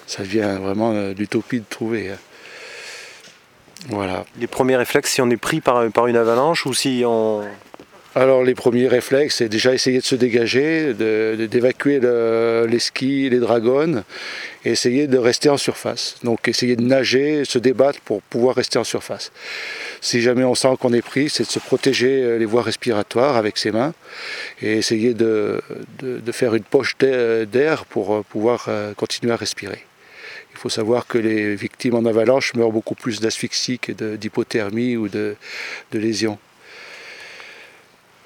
ça 0.06 0.22
devient 0.22 0.56
vraiment 0.60 0.92
euh, 0.92 1.12
l'utopie 1.16 1.60
de 1.60 1.66
trouver. 1.68 2.10
Hein. 2.10 2.18
Voilà. 3.88 4.24
Les 4.40 4.46
premiers 4.46 4.76
réflexes, 4.76 5.12
si 5.12 5.20
on 5.20 5.28
est 5.28 5.36
pris 5.36 5.60
par, 5.60 5.90
par 5.90 6.06
une 6.06 6.16
avalanche 6.16 6.64
ou 6.64 6.72
si 6.72 7.02
on, 7.06 7.42
alors 8.16 8.44
les 8.44 8.54
premiers 8.54 8.86
réflexes, 8.86 9.36
c'est 9.36 9.48
déjà 9.48 9.74
essayer 9.74 9.98
de 9.98 10.04
se 10.04 10.14
dégager, 10.14 10.94
d'évacuer 10.94 11.98
les 12.00 12.78
skis, 12.78 13.28
les 13.28 13.40
dragons, 13.40 14.04
essayer 14.64 15.08
de 15.08 15.18
rester 15.18 15.48
en 15.48 15.56
surface. 15.56 16.16
Donc 16.22 16.46
essayer 16.46 16.76
de 16.76 16.82
nager, 16.82 17.44
se 17.44 17.58
débattre 17.58 18.00
pour 18.00 18.22
pouvoir 18.22 18.54
rester 18.54 18.78
en 18.78 18.84
surface. 18.84 19.32
Si 20.00 20.20
jamais 20.20 20.44
on 20.44 20.54
sent 20.54 20.76
qu'on 20.78 20.92
est 20.92 21.02
pris, 21.02 21.28
c'est 21.28 21.44
de 21.44 21.50
se 21.50 21.58
protéger 21.58 22.22
euh, 22.22 22.38
les 22.38 22.44
voies 22.44 22.62
respiratoires 22.62 23.36
avec 23.36 23.58
ses 23.58 23.72
mains 23.72 23.94
et 24.62 24.74
essayer 24.74 25.12
de, 25.14 25.60
faire 26.30 26.54
une 26.54 26.62
poche 26.62 26.96
d'air 26.98 27.84
pour 27.86 28.14
euh, 28.14 28.22
pouvoir 28.22 28.66
euh, 28.68 28.94
continuer 28.94 29.32
à 29.32 29.36
respirer. 29.36 29.84
Il 30.52 30.58
faut 30.58 30.68
savoir 30.68 31.08
que 31.08 31.18
les 31.18 31.56
victimes 31.56 31.94
en 31.94 32.04
avalanche 32.04 32.54
meurent 32.54 32.70
beaucoup 32.70 32.94
plus 32.94 33.20
d'asphyxie 33.20 33.80
que 33.80 33.90
d'hypothermie 33.92 34.96
ou 34.96 35.08
de 35.08 35.36
lésions. 35.92 36.38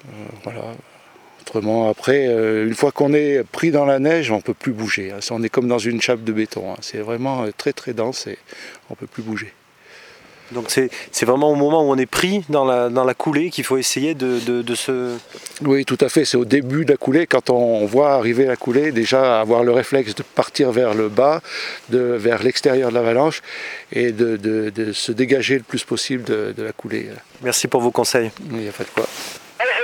Euh, 0.05 0.11
voilà. 0.43 0.61
Autrement, 1.41 1.89
après, 1.89 2.27
euh, 2.27 2.67
une 2.67 2.75
fois 2.75 2.91
qu'on 2.91 3.13
est 3.13 3.43
pris 3.43 3.71
dans 3.71 3.85
la 3.85 3.99
neige, 3.99 4.31
on 4.31 4.37
ne 4.37 4.41
peut 4.41 4.53
plus 4.53 4.73
bouger. 4.73 5.11
Hein. 5.11 5.19
On 5.31 5.41
est 5.41 5.49
comme 5.49 5.67
dans 5.67 5.79
une 5.79 6.01
chape 6.01 6.23
de 6.23 6.31
béton. 6.31 6.73
Hein. 6.73 6.77
C'est 6.81 6.99
vraiment 6.99 7.43
euh, 7.43 7.49
très 7.55 7.73
très 7.73 7.93
dense 7.93 8.27
et 8.27 8.37
on 8.89 8.93
ne 8.93 8.97
peut 8.97 9.07
plus 9.07 9.23
bouger. 9.23 9.53
Donc 10.51 10.71
c'est 10.71 11.25
vraiment 11.25 11.51
au 11.51 11.55
moment 11.55 11.83
où 11.83 11.91
on 11.91 11.97
est 11.97 12.07
pris 12.07 12.43
dans 12.49 12.65
la, 12.65 12.89
dans 12.89 13.03
la 13.03 13.13
coulée 13.13 13.49
qu'il 13.51 13.63
faut 13.63 13.77
essayer 13.77 14.15
de, 14.15 14.39
de, 14.39 14.75
se... 14.75 15.15
Oui, 15.61 15.85
tout 15.85 15.97
à 16.01 16.09
fait. 16.09 16.25
C'est 16.25 16.37
au 16.37 16.45
début 16.45 16.85
de 16.85 16.91
la 16.91 16.97
coulée, 16.97 17.27
quand 17.27 17.49
on 17.51 17.85
voit 17.85 18.13
arriver 18.13 18.45
la 18.45 18.55
coulée, 18.55 18.91
déjà 18.91 19.39
avoir 19.39 19.63
le 19.63 19.71
réflexe 19.71 20.15
de 20.15 20.23
partir 20.23 20.71
vers 20.71 20.95
le 20.95 21.07
bas, 21.07 21.41
de, 21.89 21.99
vers 21.99 22.41
l'extérieur 22.41 22.89
de 22.89 22.95
l'avalanche 22.95 23.41
et 23.91 24.11
de, 24.11 24.37
de, 24.37 24.91
se 24.91 25.11
dégager 25.11 25.55
le 25.55 25.63
plus 25.63 25.83
possible 25.83 26.23
de, 26.23 26.63
la 26.63 26.71
coulée. 26.71 27.09
Merci 27.43 27.67
pour 27.67 27.81
vos 27.81 27.91
conseils. 27.91 28.31
Il 28.49 28.57
n'y 28.57 28.69
a 28.69 28.71
pas 28.71 28.83
de 28.83 28.89
quoi. 28.89 29.05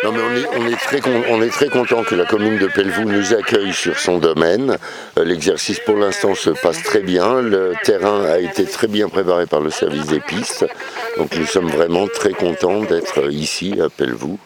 Non, 0.05 0.11
mais 0.11 0.43
on 0.55 0.67
est, 0.67 0.75
très, 0.75 1.01
on 1.31 1.41
est 1.41 1.49
très 1.49 1.67
content 1.67 2.03
que 2.03 2.13
la 2.13 2.25
commune 2.25 2.59
de 2.59 2.67
Pelvoux 2.67 3.05
nous 3.05 3.33
accueille 3.33 3.73
sur 3.73 3.97
son 3.97 4.19
domaine. 4.19 4.77
Euh, 5.17 5.25
l'exercice 5.25 5.79
pour 5.79 5.95
l'instant 5.95 6.35
se 6.35 6.51
passe 6.51 6.83
très 6.83 6.99
bien. 6.99 7.41
Le 7.41 7.73
terrain 7.83 8.23
a 8.23 8.37
été 8.37 8.65
très 8.65 8.85
bien 8.85 9.09
préparé 9.09 9.47
par 9.47 9.61
le 9.61 9.71
service 9.71 10.05
des 10.05 10.19
pistes. 10.19 10.63
Donc 11.17 11.35
nous 11.35 11.47
sommes 11.47 11.69
vraiment 11.69 12.07
très 12.07 12.33
contents 12.33 12.81
d'être 12.81 13.31
ici 13.31 13.79
à 13.81 13.89
Pelvoux. 13.89 14.37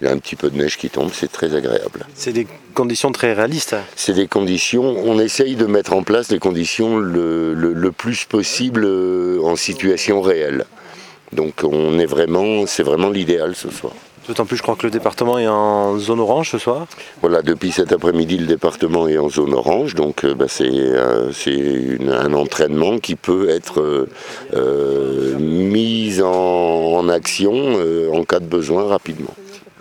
Il 0.00 0.08
y 0.08 0.10
a 0.10 0.12
un 0.12 0.18
petit 0.18 0.34
peu 0.34 0.50
de 0.50 0.56
neige 0.56 0.76
qui 0.76 0.90
tombe, 0.90 1.10
c'est 1.12 1.30
très 1.30 1.54
agréable. 1.54 2.06
C'est 2.16 2.32
des 2.32 2.48
conditions 2.74 3.12
très 3.12 3.34
réalistes. 3.34 3.76
C'est 3.94 4.14
des 4.14 4.26
conditions, 4.26 4.96
on 5.04 5.20
essaye 5.20 5.54
de 5.54 5.66
mettre 5.66 5.92
en 5.92 6.02
place 6.02 6.32
les 6.32 6.40
conditions 6.40 6.98
le, 6.98 7.54
le 7.54 7.92
plus 7.92 8.24
possible 8.24 8.82
euh, 8.84 9.38
en 9.44 9.54
situation 9.54 10.20
réelle. 10.22 10.64
Donc 11.30 11.62
on 11.62 12.00
est 12.00 12.06
vraiment, 12.06 12.66
c'est 12.66 12.82
vraiment 12.82 13.10
l'idéal 13.10 13.54
ce 13.54 13.70
soir. 13.70 13.92
D'autant 14.26 14.46
plus, 14.46 14.56
je 14.56 14.62
crois 14.62 14.74
que 14.74 14.86
le 14.86 14.90
département 14.90 15.38
est 15.38 15.46
en 15.46 15.98
zone 15.98 16.20
orange 16.20 16.50
ce 16.50 16.58
soir. 16.58 16.86
Voilà, 17.20 17.42
depuis 17.42 17.72
cet 17.72 17.92
après-midi, 17.92 18.38
le 18.38 18.46
département 18.46 19.06
est 19.06 19.18
en 19.18 19.28
zone 19.28 19.52
orange, 19.52 19.94
donc 19.94 20.24
euh, 20.24 20.34
bah, 20.34 20.46
c'est 20.48 20.70
euh, 20.70 21.30
un 22.10 22.32
entraînement 22.32 22.98
qui 22.98 23.16
peut 23.16 23.50
être 23.50 24.06
euh, 24.54 25.38
mis 25.38 26.22
en, 26.22 27.06
action 27.10 27.52
en 28.12 28.24
cas 28.24 28.40
de 28.40 28.46
besoin 28.46 28.84
rapidement. 28.84 29.34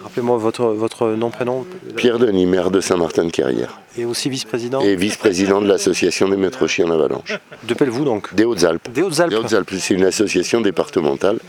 Rappelez-moi 0.04 0.38
votre, 0.38 0.66
votre 0.66 1.08
nom, 1.12 1.30
prénom 1.30 1.66
Pierre 1.96 2.20
Denis, 2.20 2.46
maire 2.46 2.70
de 2.70 2.82
Saint-Martin-de-Carrière. 2.82 3.80
Et 3.98 4.04
aussi 4.04 4.30
vice-président 4.30 4.82
Et 4.82 4.98
vice-président 4.98 5.62
de 5.62 5.68
l'association 5.68 6.28
des 6.28 6.36
maîtres 6.36 6.68
chiens 6.68 6.88
d'avalanche. 6.88 7.40
De 7.64 7.74
Pelvoux 7.74 8.04
donc 8.04 8.36
Des 8.36 8.44
Hautes-Alpes. 8.44 8.90
Des 8.92 9.02
Hautes-Alpes. 9.02 9.32
Des 9.32 9.38
Hautes-Alpes, 9.38 9.72
c'est 9.80 9.94
une 9.94 10.04
association 10.04 10.60
départementale 10.60 11.40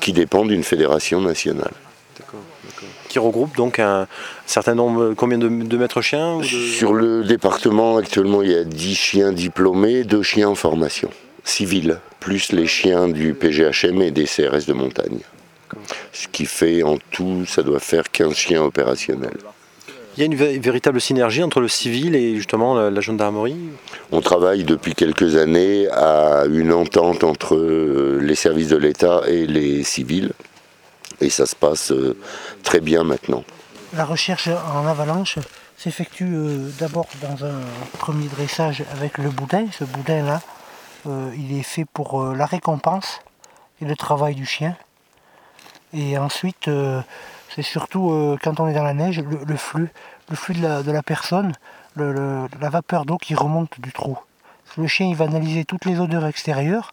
qui 0.00 0.12
dépend 0.12 0.44
d'une 0.44 0.62
fédération 0.62 1.20
nationale 1.20 1.72
qui 3.14 3.20
regroupe 3.20 3.56
donc 3.56 3.78
un 3.78 4.08
certain 4.44 4.74
nombre, 4.74 5.14
combien 5.16 5.38
de, 5.38 5.76
maîtres 5.76 6.02
chiens 6.02 6.40
Sur 6.42 6.94
le 6.94 7.22
département, 7.22 7.96
actuellement, 7.96 8.42
il 8.42 8.50
y 8.50 8.56
a 8.56 8.64
10 8.64 8.94
chiens 8.96 9.32
diplômés, 9.32 10.02
2 10.02 10.20
chiens 10.22 10.48
en 10.48 10.56
formation 10.56 11.10
civile, 11.44 12.00
plus 12.18 12.50
les 12.50 12.66
chiens 12.66 13.06
du 13.06 13.34
PGHM 13.34 14.02
et 14.02 14.10
des 14.10 14.24
CRS 14.24 14.66
de 14.66 14.72
montagne. 14.72 15.20
Ce 16.12 16.26
qui 16.26 16.44
fait 16.44 16.82
en 16.82 16.96
tout, 17.12 17.44
ça 17.46 17.62
doit 17.62 17.78
faire 17.78 18.10
15 18.10 18.34
chiens 18.34 18.62
opérationnels. 18.64 19.38
Il 20.16 20.20
y 20.20 20.22
a 20.24 20.26
une 20.26 20.34
véritable 20.34 21.00
synergie 21.00 21.44
entre 21.44 21.60
le 21.60 21.68
civil 21.68 22.16
et 22.16 22.34
justement 22.34 22.90
la, 22.90 23.00
gendarmerie? 23.00 23.56
On 24.10 24.20
travaille 24.20 24.64
depuis 24.64 24.94
quelques 24.94 25.36
années 25.36 25.86
à 25.92 26.46
une 26.50 26.72
entente 26.72 27.22
entre 27.22 27.54
euh, 27.54 28.18
les 28.20 28.34
services 28.34 28.68
de 28.68 28.76
l'État 28.76 29.22
et 29.28 29.46
les 29.46 29.84
civils 29.84 30.32
et 31.20 31.30
ça 31.30 31.46
se 31.46 31.56
passe 31.56 31.92
euh, 31.92 32.16
très 32.62 32.80
bien 32.80 33.04
maintenant. 33.04 33.44
La 33.94 34.04
recherche 34.04 34.48
en 34.48 34.86
avalanche 34.86 35.38
s'effectue 35.76 36.34
euh, 36.34 36.70
d'abord 36.78 37.06
dans 37.22 37.44
un 37.44 37.60
premier 37.98 38.26
dressage 38.26 38.84
avec 38.92 39.18
le 39.18 39.30
boudin. 39.30 39.66
Ce 39.72 39.84
boudin-là, 39.84 40.40
euh, 41.06 41.30
il 41.36 41.58
est 41.58 41.62
fait 41.62 41.84
pour 41.84 42.22
la 42.24 42.46
récompense 42.46 43.20
et 43.80 43.84
le 43.84 43.96
travail 43.96 44.34
du 44.34 44.46
chien. 44.46 44.76
Et 45.92 46.18
ensuite, 46.18 46.68
c'est 47.54 47.62
surtout 47.62 48.36
quand 48.42 48.58
on 48.58 48.66
est 48.66 48.74
dans 48.74 48.82
la 48.82 48.94
neige, 48.94 49.20
le, 49.20 49.56
flux, 49.56 49.92
le 50.28 50.34
flux 50.34 50.54
de 50.54 50.90
la, 50.90 51.02
personne, 51.04 51.52
la 51.94 52.68
vapeur 52.68 53.04
d'eau 53.04 53.16
qui 53.16 53.36
remonte 53.36 53.80
du 53.80 53.92
trou. 53.92 54.18
Le 54.76 54.88
chien 54.88 55.06
il 55.06 55.14
va 55.14 55.26
analyser 55.26 55.64
toutes 55.64 55.84
les 55.84 56.00
odeurs 56.00 56.26
extérieures 56.26 56.92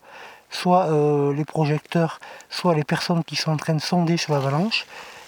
soit 0.51 0.91
euh, 0.91 1.33
les 1.33 1.45
projecteurs, 1.45 2.19
soit 2.49 2.75
les 2.75 2.83
personnes 2.83 3.23
qui 3.23 3.35
sont 3.35 3.51
en 3.51 3.57
train 3.57 3.73
de 3.73 3.81
sonder 3.81 4.17
sur 4.17 4.33
l'avalanche. 4.33 4.85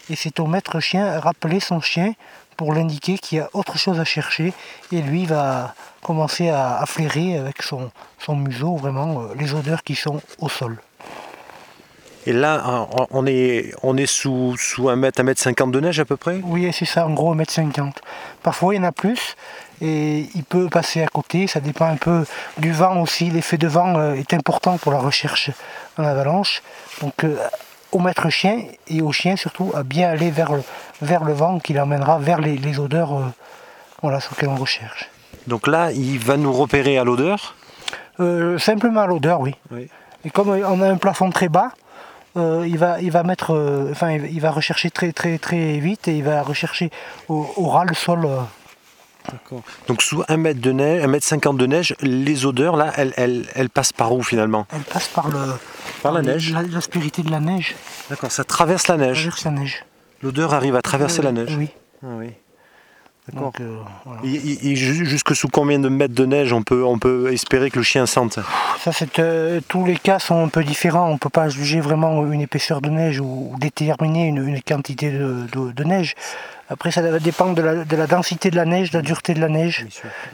Et 0.09 0.15
c'est 0.15 0.39
au 0.39 0.45
maître 0.45 0.79
chien 0.79 1.19
rappeler 1.19 1.59
son 1.59 1.79
chien 1.79 2.13
pour 2.57 2.73
l'indiquer 2.73 3.17
qu'il 3.17 3.39
y 3.39 3.41
a 3.41 3.49
autre 3.53 3.77
chose 3.77 3.99
à 3.99 4.05
chercher. 4.05 4.53
Et 4.91 5.01
lui 5.01 5.25
va 5.25 5.73
commencer 6.01 6.49
à, 6.49 6.83
flairer 6.85 7.37
avec 7.37 7.61
son, 7.61 7.89
museau 8.35 8.75
vraiment 8.75 9.21
euh, 9.21 9.33
les 9.39 9.53
odeurs 9.53 9.83
qui 9.83 9.95
sont 9.95 10.21
au 10.39 10.49
sol. 10.49 10.77
Et 12.25 12.31
là, 12.31 12.87
on 13.11 13.25
est, 13.25 13.73
on 13.83 13.97
est 13.97 14.05
sous, 14.05 14.55
sous 14.57 14.87
1 14.87 14.95
mètre, 14.95 15.19
1 15.19 15.23
mètre 15.23 15.41
50 15.41 15.71
de 15.71 15.79
neige 15.81 15.99
à 15.99 16.05
peu 16.05 16.15
près? 16.15 16.39
Oui, 16.43 16.71
c'est 16.71 16.85
ça, 16.85 17.05
en 17.05 17.13
gros 17.13 17.33
1 17.33 17.35
mètre 17.35 17.51
50. 17.51 18.01
Parfois, 18.41 18.73
il 18.73 18.77
y 18.77 18.79
en 18.79 18.85
a 18.85 18.93
plus 18.93 19.35
et 19.83 20.29
il 20.33 20.43
peut 20.43 20.69
passer 20.69 21.03
à 21.03 21.07
côté. 21.07 21.45
Ça 21.45 21.59
dépend 21.59 21.85
un 21.85 21.97
peu 21.97 22.25
du 22.57 22.71
vent 22.71 23.01
aussi. 23.01 23.29
L'effet 23.29 23.57
de 23.57 23.67
vent 23.67 23.97
euh, 23.97 24.13
est 24.13 24.33
important 24.33 24.77
pour 24.77 24.93
la 24.93 24.99
recherche 24.99 25.51
en 25.97 26.05
avalanche. 26.05 26.63
Donc, 27.01 27.23
euh, 27.25 27.35
au 27.91 27.99
maître 27.99 28.29
chien 28.29 28.63
et 28.87 29.01
au 29.01 29.11
chien 29.11 29.35
surtout 29.35 29.71
à 29.75 29.83
bien 29.83 30.09
aller 30.09 30.31
vers 30.31 30.53
le, 30.53 30.63
vers 31.01 31.23
le 31.23 31.33
vent 31.33 31.59
qui 31.59 31.73
l'emmènera 31.73 32.17
vers 32.17 32.39
les, 32.39 32.79
odeurs 32.79 33.13
euh, 33.13 33.25
voilà, 34.01 34.19
sur 34.19 34.31
lesquelles 34.31 34.49
on 34.49 34.55
recherche. 34.55 35.09
Donc 35.47 35.67
là, 35.67 35.91
il 35.91 36.17
va 36.17 36.37
nous 36.37 36.53
repérer 36.53 36.97
à 36.97 37.03
l'odeur? 37.03 37.55
Simplement 38.57 39.01
à 39.01 39.07
l'odeur, 39.07 39.41
oui. 39.41 39.55
oui. 39.71 39.89
Et 40.23 40.29
comme 40.29 40.49
on 40.49 40.81
a 40.81 40.87
un 40.87 40.97
plafond 40.97 41.29
très 41.29 41.49
bas, 41.49 41.71
euh, 42.37 42.63
il, 42.65 42.77
va, 42.77 43.01
il 43.01 43.11
va 43.11 43.23
mettre, 43.23 43.89
enfin, 43.91 44.11
il 44.11 44.39
va 44.39 44.51
rechercher 44.51 44.89
très 44.89 45.11
très 45.11 45.37
très 45.37 45.79
vite 45.79 46.07
et 46.07 46.17
il 46.17 46.23
va 46.23 46.41
rechercher 46.41 46.89
au, 47.27 47.45
au 47.57 47.67
ras 47.67 47.85
le 47.85 47.93
sol. 47.93 48.27
Euh. 49.31 49.55
Donc 49.87 50.01
sous 50.01 50.23
1 50.27 50.37
mètre 50.37 50.59
de 50.61 50.71
neige, 50.71 51.03
1 51.03 51.07
mètre 51.07 51.25
50 51.25 51.57
de 51.57 51.65
neige, 51.65 51.95
les 52.01 52.45
odeurs 52.45 52.75
là, 52.75 52.91
elles, 52.97 53.13
elles, 53.17 53.45
elles 53.55 53.69
passent 53.69 53.93
par 53.93 54.13
où 54.13 54.21
finalement? 54.23 54.65
Elle 54.73 54.81
passe 54.81 55.07
par 55.07 55.29
le 55.29 55.39
Par 56.01 56.11
la 56.11 56.21
neige 56.21 56.51
la- 56.53 56.63
l'aspérité 56.63 57.21
de 57.23 57.31
la 57.31 57.39
neige. 57.39 57.75
D'accord, 58.09 58.31
ça 58.31 58.43
traverse 58.43 58.87
la 58.87 58.97
neige. 58.97 59.17
Traverse 59.21 59.43
la 59.45 59.51
neige. 59.51 59.85
L'odeur 60.21 60.53
arrive 60.53 60.75
à 60.75 60.81
traverser 60.81 61.19
Oui, 61.19 61.25
la 61.25 61.31
neige. 61.31 61.55
Oui. 61.57 61.69
Ah 62.03 62.07
oui. 62.17 62.29
D'accord. 63.31 63.53
Euh, 63.61 63.77
voilà. 64.05 64.19
Et, 64.25 64.33
et- 64.35 64.71
et 64.71 64.75
ju- 64.75 65.05
jusque 65.05 65.33
sous 65.33 65.47
combien 65.47 65.79
de 65.79 65.87
mètres 65.87 66.13
de 66.13 66.25
neige 66.25 66.51
on 66.51 66.61
peut, 66.61 66.83
on 66.83 66.99
peut 66.99 67.31
espérer 67.31 67.71
que 67.71 67.77
le 67.79 67.83
chien 67.83 68.05
sente? 68.05 68.37
Ça, 68.83 68.91
c'est, 68.91 69.17
euh, 69.19 69.61
tous 69.69 69.85
les 69.85 69.95
cas 69.95 70.19
sont 70.19 70.43
un 70.43 70.49
peu 70.49 70.61
différents. 70.65 71.07
On 71.09 71.13
ne 71.13 71.17
peut 71.17 71.29
pas 71.29 71.47
juger 71.47 71.79
vraiment 71.79 72.29
une 72.29 72.41
épaisseur 72.41 72.81
de 72.81 72.89
neige 72.89 73.21
ou, 73.21 73.51
ou 73.53 73.57
déterminer 73.59 74.25
une, 74.27 74.45
une 74.45 74.61
quantité 74.61 75.09
de, 75.11 75.45
de- 75.53 75.71
de 75.71 75.83
neige. 75.85 76.15
Après, 76.73 76.91
ça 76.91 77.01
va 77.01 77.19
dépendre 77.19 77.53
de 77.55 77.61
la, 77.61 77.85
de 77.85 77.95
la 77.95 78.07
densité 78.07 78.49
de 78.51 78.55
la 78.55 78.65
neige, 78.65 78.91
de 78.91 78.97
la 78.97 79.01
dureté 79.03 79.33
de 79.33 79.39
la 79.39 79.49
neige 79.49 79.85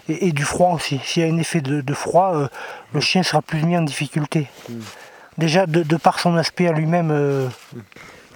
et, 0.08 0.28
et 0.28 0.32
du 0.32 0.44
froid 0.44 0.72
aussi. 0.74 1.00
S'il 1.04 1.24
y 1.26 1.30
a 1.30 1.34
un 1.34 1.38
effet 1.38 1.62
de, 1.62 1.82
de 1.82 1.94
froid, 1.94 2.34
euh, 2.36 2.48
le 2.94 3.00
chien 3.02 3.24
sera 3.24 3.42
plus 3.42 3.62
mis 3.64 3.78
en 3.78 3.82
difficulté. 3.82 4.48
Déjà, 5.38 5.66
de, 5.66 5.84
de 5.84 5.96
par 5.98 6.20
son 6.20 6.36
aspect 6.38 6.68
à 6.68 6.72
lui-même, 6.72 7.12
euh, 7.12 7.48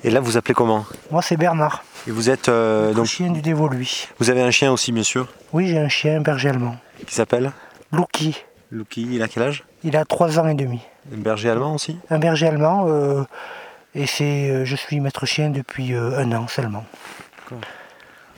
Et 0.04 0.10
là, 0.10 0.20
vous 0.20 0.38
appelez 0.38 0.54
comment? 0.54 0.86
moi 1.12 1.22
c'est 1.22 1.38
Bernard, 1.38 1.84
Et 2.08 2.12
vous 2.12 2.30
êtes 2.30 2.50
euh, 2.50 2.90
le 2.90 2.94
donc 2.96 3.06
chien 3.06 3.32
du 3.32 3.42
dévolu. 3.42 3.88
vous 4.20 4.30
avez 4.30 4.42
un 4.42 4.52
chien 4.52 4.72
aussi 4.72 4.92
bien 4.92 5.04
sûr? 5.04 5.28
Oui, 5.54 5.68
j'ai 5.70 5.80
un 5.80 5.90
chien, 5.90 6.18
un 6.18 6.22
berger 6.22 6.50
allemand. 6.50 6.76
qui 7.08 7.16
s'appelle? 7.16 7.52
Lucky, 7.92 8.36
Lucky. 8.72 9.08
Il 9.12 9.22
a 9.24 9.28
quel 9.28 9.44
âge? 9.44 9.64
Il 9.84 9.96
a 9.96 10.04
3 10.06 10.40
ans 10.40 10.48
et 10.48 10.56
demi. 10.56 10.80
Un 11.14 11.18
berger 11.18 11.50
allemand 11.50 11.74
aussi? 11.76 11.98
Un 12.10 12.20
berger 12.20 12.48
allemand, 12.48 12.86
euh, 12.88 13.24
et 13.96 14.08
c'est, 14.08 14.50
euh, 14.50 14.66
je 14.66 14.76
suis 14.76 15.00
maître 15.00 15.26
chien 15.26 15.50
depuis 15.50 15.94
euh, 15.94 16.18
un 16.20 16.32
an 16.34 16.48
seulement. 16.48 16.86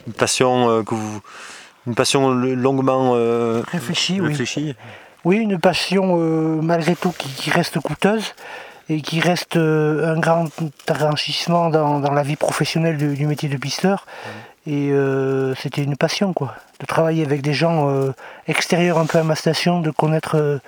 Une 0.06 0.12
passion 0.12 0.68
euh, 0.70 0.82
que 0.82 0.94
vous, 0.94 1.20
une 1.86 1.94
passion 1.94 2.30
longuement 2.30 3.12
euh, 3.14 3.62
Réfléchie, 3.72 4.20
oui. 5.24 5.36
une 5.38 5.58
passion 5.58 6.16
euh, 6.18 6.60
malgré 6.62 6.94
tout 6.94 7.12
qui, 7.16 7.28
qui 7.28 7.50
reste 7.50 7.80
coûteuse 7.80 8.34
et 8.88 9.00
qui 9.00 9.20
reste 9.20 9.56
un 9.56 10.18
grand 10.20 10.46
enrichissement 11.02 11.70
dans, 11.70 11.98
dans 11.98 12.12
la 12.12 12.22
vie 12.22 12.36
professionnelle 12.36 12.96
du, 12.96 13.14
du 13.16 13.26
métier 13.26 13.48
de 13.48 13.56
pisteur. 13.56 14.06
Et 14.68 14.90
euh, 14.90 15.54
c'était 15.56 15.82
une 15.82 15.96
passion, 15.96 16.32
quoi, 16.32 16.54
de 16.80 16.86
travailler 16.86 17.24
avec 17.24 17.40
des 17.42 17.52
gens 17.52 17.88
euh, 17.90 18.12
extérieurs 18.48 18.98
un 18.98 19.06
peu 19.06 19.18
à 19.18 19.22
ma 19.24 19.34
station, 19.36 19.80
de 19.80 19.90
connaître 19.90 20.36
euh, 20.36 20.58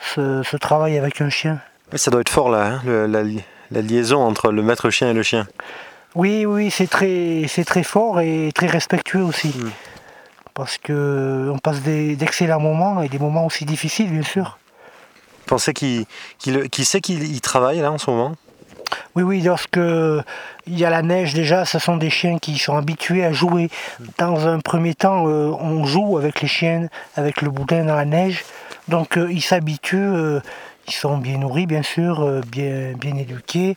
ce, 0.00 0.42
ce 0.42 0.56
travail 0.58 0.96
avec 0.98 1.20
un 1.22 1.28
chien. 1.30 1.58
Ça 1.94 2.10
doit 2.10 2.20
être 2.22 2.28
fort 2.30 2.50
là, 2.50 2.66
hein, 2.66 2.82
le- 2.86 3.06
la, 3.06 3.22
li- 3.22 3.42
la 3.70 3.80
liaison 3.82 4.20
entre 4.22 4.50
le 4.50 4.62
maître 4.62 4.88
chien 4.90 5.10
et 5.10 5.14
le 5.14 5.22
chien. 5.22 5.46
Oui, 6.14 6.46
oui, 6.46 6.70
c'est 6.70 6.86
très, 6.88 7.46
c'est 7.48 7.64
très 7.64 7.82
fort 7.82 8.20
et 8.20 8.50
très 8.54 8.66
respectueux 8.66 9.22
aussi. 9.22 9.54
Parce 10.54 10.78
que 10.78 11.50
on 11.52 11.58
passe 11.58 11.80
des- 11.82 12.14
d'excellents 12.14 12.60
moments 12.60 13.02
et 13.02 13.08
des 13.08 13.18
moments 13.18 13.44
aussi 13.46 13.64
difficiles, 13.64 14.10
bien 14.10 14.22
sûr. 14.22 14.58
Vous 15.40 15.46
pensez 15.46 15.74
qu'il 15.74 16.06
qu'il- 16.38 16.70
qu'il 16.70 16.84
sait 16.86 17.00
qu'il 17.00 17.22
il 17.24 17.40
travaille 17.40 17.80
là 17.80 17.90
en 17.90 17.98
ce 17.98 18.08
moment? 18.10 18.34
Oui, 19.16 19.24
oui, 19.24 19.40
lorsque 19.42 19.76
il 19.76 20.78
y 20.78 20.84
a 20.84 20.90
la 20.90 21.02
neige 21.02 21.34
déjà, 21.34 21.64
ce 21.64 21.80
sont 21.80 21.96
des 21.96 22.10
chiens 22.10 22.38
qui 22.38 22.58
sont 22.58 22.76
habitués 22.76 23.24
à 23.24 23.32
jouer. 23.32 23.68
Dans 24.18 24.46
un 24.46 24.60
premier 24.60 24.94
temps, 24.94 25.26
euh, 25.26 25.50
on 25.58 25.84
joue 25.84 26.16
avec 26.16 26.40
les 26.40 26.48
chiens, 26.48 26.88
avec 27.16 27.42
le 27.42 27.50
boudin 27.50 27.84
dans 27.84 27.96
la 27.96 28.04
neige. 28.04 28.44
Donc 28.86 29.18
euh, 29.18 29.32
ils 29.32 29.42
s'habituent, 29.42 29.96
euh, 29.96 30.40
ils 30.86 30.92
sont 30.92 31.18
bien 31.18 31.38
nourris 31.38 31.66
bien 31.66 31.82
sûr, 31.82 32.40
bien, 32.46 32.92
bien 32.96 33.16
éduqués. 33.16 33.74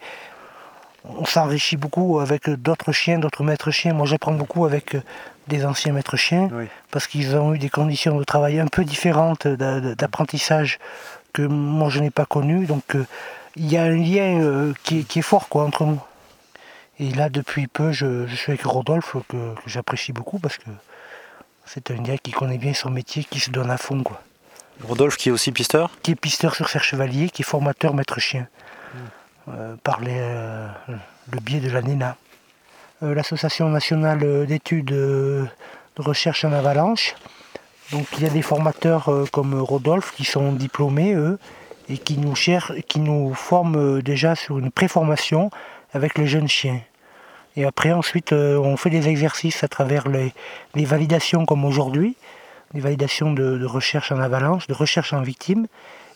On 1.10 1.26
s'enrichit 1.26 1.78
beaucoup 1.78 2.20
avec 2.20 2.50
d'autres 2.50 2.92
chiens, 2.92 3.20
d'autres 3.20 3.44
maîtres 3.44 3.72
chiens. 3.72 3.94
Moi 3.94 4.06
j'apprends 4.06 4.34
beaucoup 4.34 4.66
avec 4.66 4.96
euh, 4.96 5.02
des 5.48 5.66
anciens 5.66 5.94
maîtres 5.94 6.18
chiens 6.18 6.50
parce 6.92 7.08
qu'ils 7.08 7.36
ont 7.36 7.54
eu 7.54 7.60
des 7.60 7.70
conditions 7.70 8.18
de 8.18 8.24
travail 8.24 8.60
un 8.60 8.68
peu 8.68 8.84
différentes 8.84 9.48
d'a- 9.48 9.80
d'apprentissage 9.96 10.80
que 11.34 11.42
moi 11.44 11.90
je 11.90 12.00
n'ai 12.00 12.10
pas 12.12 12.26
connues. 12.26 12.66
Donc 12.66 12.96
euh, 12.96 13.06
il 13.56 13.72
y 13.72 13.78
a 13.78 13.84
un 13.84 13.96
lien 13.96 14.42
euh, 14.42 14.74
qui, 14.84 15.00
est- 15.16 15.22
fort 15.22 15.48
quoi, 15.50 15.64
entre 15.64 15.86
nous. 15.86 16.02
Et 17.00 17.12
là, 17.12 17.30
depuis 17.30 17.68
peu, 17.68 17.92
je, 17.92 18.26
suis 18.28 18.52
avec 18.52 18.64
Rodolphe, 18.64 19.16
que, 19.30 19.38
que 19.38 19.70
j'apprécie 19.70 20.14
beaucoup 20.14 20.40
parce 20.40 20.58
que 20.58 20.70
c'est 21.66 21.92
un 21.92 21.96
gars 22.02 22.18
qui 22.18 22.32
connaît 22.32 22.58
bien 22.58 22.74
son 22.74 22.90
métier, 22.90 23.24
qui 23.24 23.40
se 23.40 23.52
donne 23.52 23.70
à 23.70 23.78
fond. 23.78 24.02
Quoi. 24.04 24.22
Rodolphe 24.84 25.16
qui 25.18 25.30
est 25.30 25.32
aussi 25.32 25.52
pisteur? 25.52 25.92
Qui 26.02 26.12
est 26.12 26.16
pisteur 26.16 26.56
sur 26.56 26.70
Serre 26.70 26.84
Chevalier, 26.84 27.30
qui 27.30 27.44
est 27.44 27.46
formateur 27.46 27.94
maître 27.94 28.20
chien, 28.20 28.48
par 29.84 30.02
les, 30.02 30.18
euh, 30.18 30.68
le 31.32 31.40
biais 31.40 31.60
de 31.60 31.70
la 31.70 31.82
NENA. 31.82 32.16
Euh, 33.04 33.14
L'Association 33.14 33.70
nationale 33.70 34.46
d'études 34.48 34.92
euh, 34.92 35.46
de 35.96 36.02
recherche 36.02 36.46
en 36.46 36.52
avalanche. 36.52 37.16
Donc 37.92 38.06
il 38.18 38.24
y 38.24 38.26
a 38.26 38.30
des 38.30 38.42
formateurs 38.42 39.10
euh, 39.10 39.26
comme 39.32 39.54
Rodolphe 39.54 40.14
qui 40.16 40.26
sont 40.26 40.52
diplômés, 40.52 41.14
eux, 41.14 41.40
et 41.90 41.98
qui 41.98 42.18
nous, 42.18 42.34
qui 42.34 43.00
nous 43.00 43.34
forment 43.34 43.98
euh, 43.98 44.02
déjà 44.02 44.36
sur 44.36 44.60
une 44.60 44.72
préformation 44.72 45.50
avec 45.94 46.18
les 46.18 46.28
jeunes 46.28 46.50
chiens. 46.50 46.82
Et 47.56 47.64
après, 47.66 47.92
ensuite, 47.92 48.34
euh, 48.34 48.58
on 48.58 48.76
fait 48.78 48.90
des 48.90 49.08
exercices 49.08 49.64
à 49.64 49.68
travers 49.68 50.08
les, 50.08 50.34
validations 50.86 51.46
comme 51.46 51.64
aujourd'hui, 51.66 52.18
des 52.74 52.82
validations 52.82 53.32
de 53.32 53.66
recherche 53.66 54.12
en 54.12 54.20
avalanche, 54.20 54.68
de 54.68 54.74
recherche 54.74 55.14
en 55.14 55.22
victime. 55.22 55.68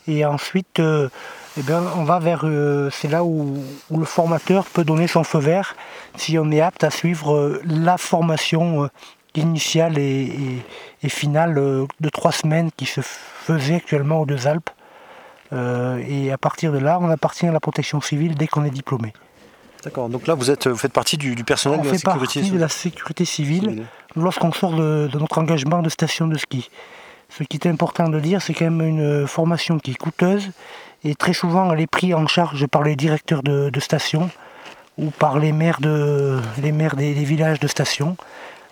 Et 0.07 0.25
ensuite, 0.25 0.79
euh, 0.79 1.09
eh 1.57 1.61
bien, 1.63 1.81
on 1.97 2.03
va 2.03 2.19
vers. 2.19 2.41
euh, 2.45 2.89
c'est 2.91 3.07
là 3.07 3.23
où, 3.23 3.55
où 3.89 3.97
le 3.99 4.05
formateur 4.05 4.65
peut 4.65 4.83
donner 4.83 5.07
son 5.07 5.23
feu 5.23 5.39
vert 5.39 5.75
si 6.17 6.37
on 6.39 6.49
est 6.51 6.61
apte 6.61 6.83
à 6.83 6.89
suivre 6.89 7.35
euh, 7.35 7.61
la 7.65 7.97
formation 7.97 8.89
initiale 9.35 9.97
et, 9.97 10.23
et- 10.23 10.61
et 11.03 11.09
finale 11.09 11.55
de 11.55 12.09
trois 12.09 12.31
semaines 12.31 12.69
qui 12.75 12.85
se 12.85 13.01
faisait 13.01 13.75
actuellement 13.75 14.19
aux 14.21 14.25
Deux 14.25 14.45
Alpes. 14.47 14.69
Et 15.53 16.31
à 16.31 16.37
partir 16.37 16.71
de 16.71 16.77
là, 16.77 16.97
on 17.01 17.09
appartient 17.09 17.45
à 17.47 17.51
la 17.51 17.59
protection 17.59 17.99
civile 18.01 18.35
dès 18.35 18.47
qu'on 18.47 18.63
est 18.63 18.69
diplômé. 18.69 19.11
D'accord, 19.83 20.09
donc 20.09 20.27
là 20.27 20.33
vous, 20.35 20.51
êtes, 20.51 20.67
vous 20.67 20.77
faites 20.77 20.93
partie 20.93 21.17
du, 21.17 21.33
du 21.35 21.43
personnel 21.43 21.79
On 21.79 21.81
de 21.81 21.87
la 21.87 21.93
fait 21.93 21.97
sécurité 21.97 22.39
partie 22.39 22.51
de 22.51 22.59
la 22.59 22.69
sécurité 22.69 23.25
civile 23.25 23.83
lorsqu'on 24.15 24.51
sort 24.53 24.73
de, 24.75 25.09
de 25.11 25.17
notre 25.19 25.39
engagement 25.39 25.81
de 25.81 25.89
station 25.89 26.27
de 26.27 26.37
ski. 26.37 26.69
Ce 27.37 27.43
qui 27.43 27.57
est 27.57 27.67
important 27.67 28.09
de 28.09 28.19
dire, 28.19 28.41
c'est 28.41 28.53
quand 28.53 28.69
même 28.69 28.81
une 28.81 29.27
formation 29.27 29.79
qui 29.79 29.91
est 29.91 29.95
coûteuse 29.95 30.51
et 31.03 31.15
très 31.15 31.33
souvent 31.33 31.71
elle 31.71 31.79
est 31.79 31.87
prise 31.87 32.13
en 32.13 32.27
charge 32.27 32.67
par 32.67 32.83
les 32.83 32.95
directeurs 32.95 33.41
de, 33.41 33.69
de 33.69 33.79
station 33.79 34.29
ou 34.97 35.09
par 35.11 35.39
les 35.39 35.51
maires, 35.51 35.79
de, 35.79 36.39
les 36.61 36.71
maires 36.71 36.95
des, 36.95 37.13
villages 37.13 37.59
de 37.59 37.67
station. 37.67 38.17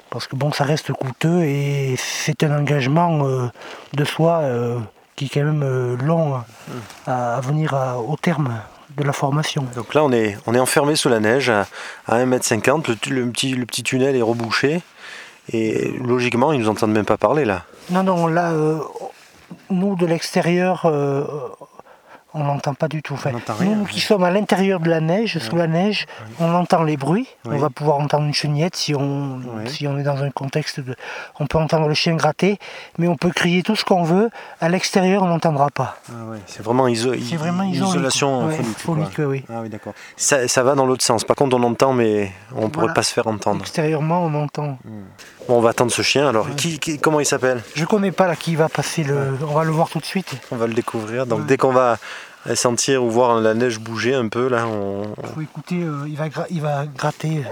Parce 0.10 0.28
que 0.28 0.36
bon, 0.36 0.52
ça 0.52 0.64
reste 0.64 0.92
coûteux 0.92 1.44
et 1.44 1.96
c'est 1.98 2.44
un 2.44 2.60
engagement 2.60 3.26
euh, 3.26 3.48
de 3.94 4.04
soi 4.04 4.40
euh, 4.42 4.80
qui 5.16 5.26
est 5.26 5.30
quand 5.30 5.44
même 5.44 5.64
euh, 5.64 5.96
long 5.98 6.42
à, 7.06 7.38
à 7.38 7.42
venir 7.42 7.74
au 8.08 8.18
terme 8.18 8.60
de 8.98 9.04
la 9.04 9.14
formation. 9.14 9.66
Donc 9.76 9.94
là 9.94 10.04
on 10.04 10.12
est, 10.12 10.38
on 10.48 10.54
est 10.54 10.60
enfermé 10.60 10.96
sous 10.96 11.10
la 11.10 11.20
neige 11.20 11.50
à, 11.50 11.68
à 12.08 12.18
1m50, 12.26 12.88
le, 13.10 13.22
le 13.22 13.32
petit, 13.32 13.54
le 13.54 13.66
petit 13.66 13.84
tunnel 13.84 14.16
est 14.16 14.22
rebouché. 14.22 14.82
Et 15.54 15.94
logiquement 16.04 16.52
ils 16.54 16.60
nous 16.60 16.70
entendent 16.70 16.92
même 16.92 17.06
pas 17.06 17.18
parler 17.18 17.46
là. 17.46 17.64
Non, 17.92 18.04
non, 18.04 18.28
là, 18.28 18.52
euh, 18.52 18.80
nous 19.70 19.96
de 19.96 20.06
l'extérieur, 20.06 20.84
euh, 20.86 21.24
on 22.36 22.44
n'entend 22.44 22.76
pas 22.76 22.88
du 22.88 23.02
tout. 23.02 23.16
Enfin, 23.16 23.32
nous, 23.66 23.76
nous 23.76 23.86
qui 23.86 24.00
sommes 24.00 24.24
à 24.24 24.30
l'intérieur 24.30 24.80
de 24.80 24.88
la 24.88 25.02
neige, 25.02 25.40
sous 25.40 25.56
la 25.56 25.66
neige, 25.66 26.06
on 26.40 26.54
entend 26.54 26.84
les 26.84 26.96
bruits. 26.96 27.28
On 27.56 27.58
va 27.58 27.72
pouvoir 27.72 27.98
entendre 27.98 28.26
une 28.28 28.34
chenillette 28.36 28.76
si 28.76 28.94
on, 28.94 29.40
si 29.68 29.88
on 29.88 29.98
est 29.98 30.04
dans 30.04 30.22
un 30.22 30.30
contexte 30.30 30.80
de. 30.80 30.96
On 31.40 31.48
peut 31.48 31.58
entendre 31.58 31.88
le 31.88 31.96
chien 31.96 32.14
gratter, 32.16 32.60
mais 33.00 33.08
on 33.08 33.16
peut 33.16 33.32
crier 33.32 33.64
tout 33.64 33.76
ce 33.76 33.84
qu'on 33.84 34.04
veut. 34.04 34.30
À 34.62 34.70
l'extérieur, 34.70 35.24
on 35.24 35.28
n'entendra 35.28 35.72
pas. 35.72 35.98
C'est 36.46 36.62
vraiment, 36.62 36.88
iso- 36.88 37.16
C'est 37.28 37.36
vraiment 37.38 37.64
isolé, 37.64 37.90
isolation 37.90 38.50
phonique. 38.78 39.18
oui. 39.18 39.44
Ah 39.50 39.62
oui, 39.64 39.70
d'accord. 39.70 39.94
Ça, 40.16 40.48
ça 40.48 40.62
va 40.62 40.76
dans 40.76 40.86
l'autre 40.86 41.04
sens. 41.04 41.24
Par 41.24 41.36
contre, 41.36 41.58
on 41.58 41.64
entend, 41.64 41.94
mais 41.94 42.32
on 42.56 42.66
ne 42.66 42.68
pourrait 42.68 42.94
pas 42.94 43.02
se 43.04 43.12
faire 43.12 43.26
entendre. 43.26 43.62
Extérieurement, 43.62 44.22
on 44.24 44.36
entend. 44.36 44.78
Bon, 45.48 45.58
on 45.58 45.62
va 45.62 45.70
attendre 45.70 45.92
ce 45.92 46.02
chien. 46.02 46.28
Alors, 46.28 46.54
qui, 46.56 46.80
qui- 46.80 47.00
comment 47.00 47.20
il 47.20 47.26
s'appelle? 47.26 47.64
Je 47.76 47.86
connais 47.86 48.12
pas 48.12 48.28
là 48.28 48.36
qui 48.36 48.56
va 48.56 48.70
passer 48.70 49.04
le. 49.04 49.38
On 49.42 49.54
va 49.54 49.64
le 49.64 49.72
voir 49.72 49.90
tout 49.90 50.00
de 50.00 50.06
suite. 50.06 50.34
On 50.52 50.56
va 50.58 50.68
le 50.68 50.74
découvrir. 50.74 51.26
Donc, 51.26 51.46
dès 51.46 51.58
qu'on 51.58 51.72
va 51.72 51.98
sentir 52.56 53.04
ou 53.04 53.10
voir 53.10 53.40
la 53.42 53.54
neige 53.54 53.80
bouger 53.80 54.14
un 54.14 54.28
peu, 54.28 54.48
là, 54.48 54.68
on. 54.68 55.04
Faut 55.34 55.42
écouter, 55.42 55.82
euh, 55.82 56.06
il, 56.08 56.16
va 56.18 56.28
il 56.50 56.62
va 56.62 56.86
gratter. 56.86 57.44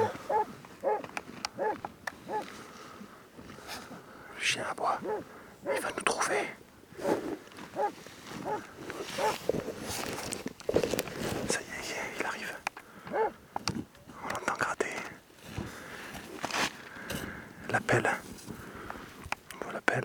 Le 4.35 4.43
chien 4.43 4.63
à 4.69 4.73
bois. 4.75 4.99
Il 5.75 5.81
va 5.81 5.89
nous 5.97 6.03
trouver. 6.03 6.35
Ça 11.49 11.59
y 11.59 11.91
est, 11.91 12.19
il 12.19 12.25
arrive. 12.25 12.53
On 13.13 14.29
l'entend 14.29 14.53
gratter. 14.59 14.85
L'appel. 17.87 18.09
On 19.65 19.71
l'appelle. 19.71 20.03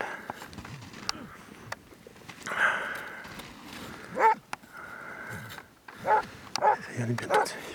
Ça 6.04 6.92
y 6.96 7.00
est, 7.00 7.04
on 7.04 7.10
est 7.10 7.14
bientôt. 7.14 7.34
Il 7.34 7.38
Encore 7.40 7.71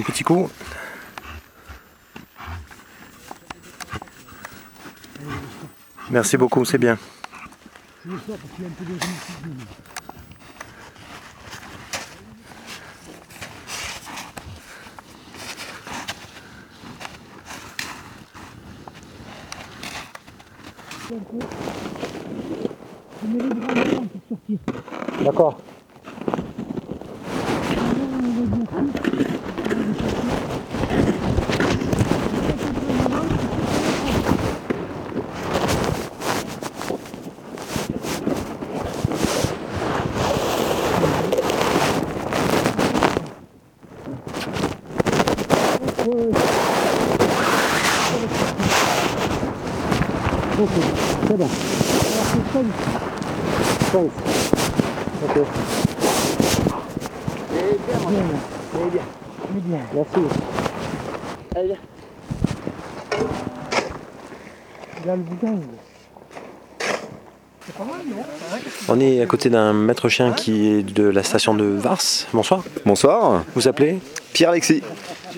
un 0.00 0.02
petit 0.02 0.24
coup. 0.24 0.50
Merci 6.10 6.36
beaucoup, 6.36 6.64
c'est 6.64 6.78
bien. 6.78 6.98
D'accord. 25.24 25.58
Ok, 50.60 50.68
c'est 51.26 51.36
bon. 51.38 51.44
Alors 51.44 51.48
c'est 52.26 52.52
ça, 52.52 52.60
Pense. 53.92 54.10
Ok. 55.24 55.36
Eh 57.52 57.78
bien, 57.86 58.10
bien, 58.10 58.24
Eh 58.74 58.90
bien. 58.90 59.02
eh 59.56 59.60
bien. 59.60 59.69
Merci. 59.94 60.20
Allez, 61.56 61.66
viens. 61.68 61.76
Là, 65.06 65.16
le 65.16 65.22
bouquin, 65.22 65.52
il- 65.52 66.86
c'est 67.66 67.74
pas 67.74 67.84
mal, 67.84 67.96
non? 68.08 68.22
On 68.88 69.00
est 69.00 69.20
à 69.22 69.26
côté 69.26 69.48
d'un 69.50 69.72
maître 69.72 70.08
chien 70.08 70.32
qui 70.32 70.68
est 70.68 70.82
de 70.82 71.04
la 71.04 71.22
station 71.22 71.54
de 71.54 71.64
Vars. 71.64 71.98
Bonsoir. 72.32 72.62
Bonsoir. 72.84 73.44
Vous 73.54 73.66
appelez? 73.68 73.98
Pierre-Alexis. 74.40 74.82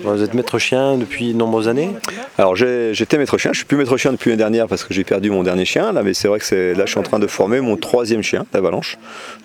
Vous 0.01 0.23
êtes 0.23 0.33
maître 0.33 0.57
chien 0.59 0.97
depuis 0.97 1.33
de 1.33 1.37
nombreuses 1.37 1.67
années 1.67 1.91
Alors 2.37 2.55
j'ai- 2.55 2.93
j'étais 2.93 3.17
maître 3.17 3.37
chien, 3.37 3.51
je 3.51 3.57
suis 3.57 3.65
plus 3.65 3.75
maître 3.77 3.95
chien 3.97 4.11
depuis 4.13 4.29
l'année 4.29 4.37
dernière 4.39 4.67
parce 4.67 4.85
que 4.85 4.93
j'ai 4.93 5.03
perdu 5.03 5.29
mon 5.29 5.43
dernier 5.43 5.65
chien 5.65 5.91
là, 5.91 6.03
mais 6.03 6.13
c'est 6.13 6.29
vrai 6.29 6.39
que 6.39 6.45
c'est 6.45 6.73
là 6.73 6.85
je 6.85 6.91
suis 6.91 6.99
en 6.99 7.03
train 7.03 7.19
de 7.19 7.27
former 7.27 7.59
mon 7.59 7.75
troisième 7.75 8.21
chien 8.23 8.45
d'avalanche. 8.53 8.97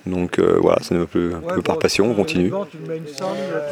Donc 0.07 0.39
euh, 0.39 0.57
voilà, 0.63 0.79
c'est 0.83 0.95
un 0.95 1.05
peu, 1.07 1.33
un 1.51 1.55
peu 1.57 1.61
par 1.61 1.79
passion, 1.81 2.09
on 2.11 2.15
continue. 2.15 2.53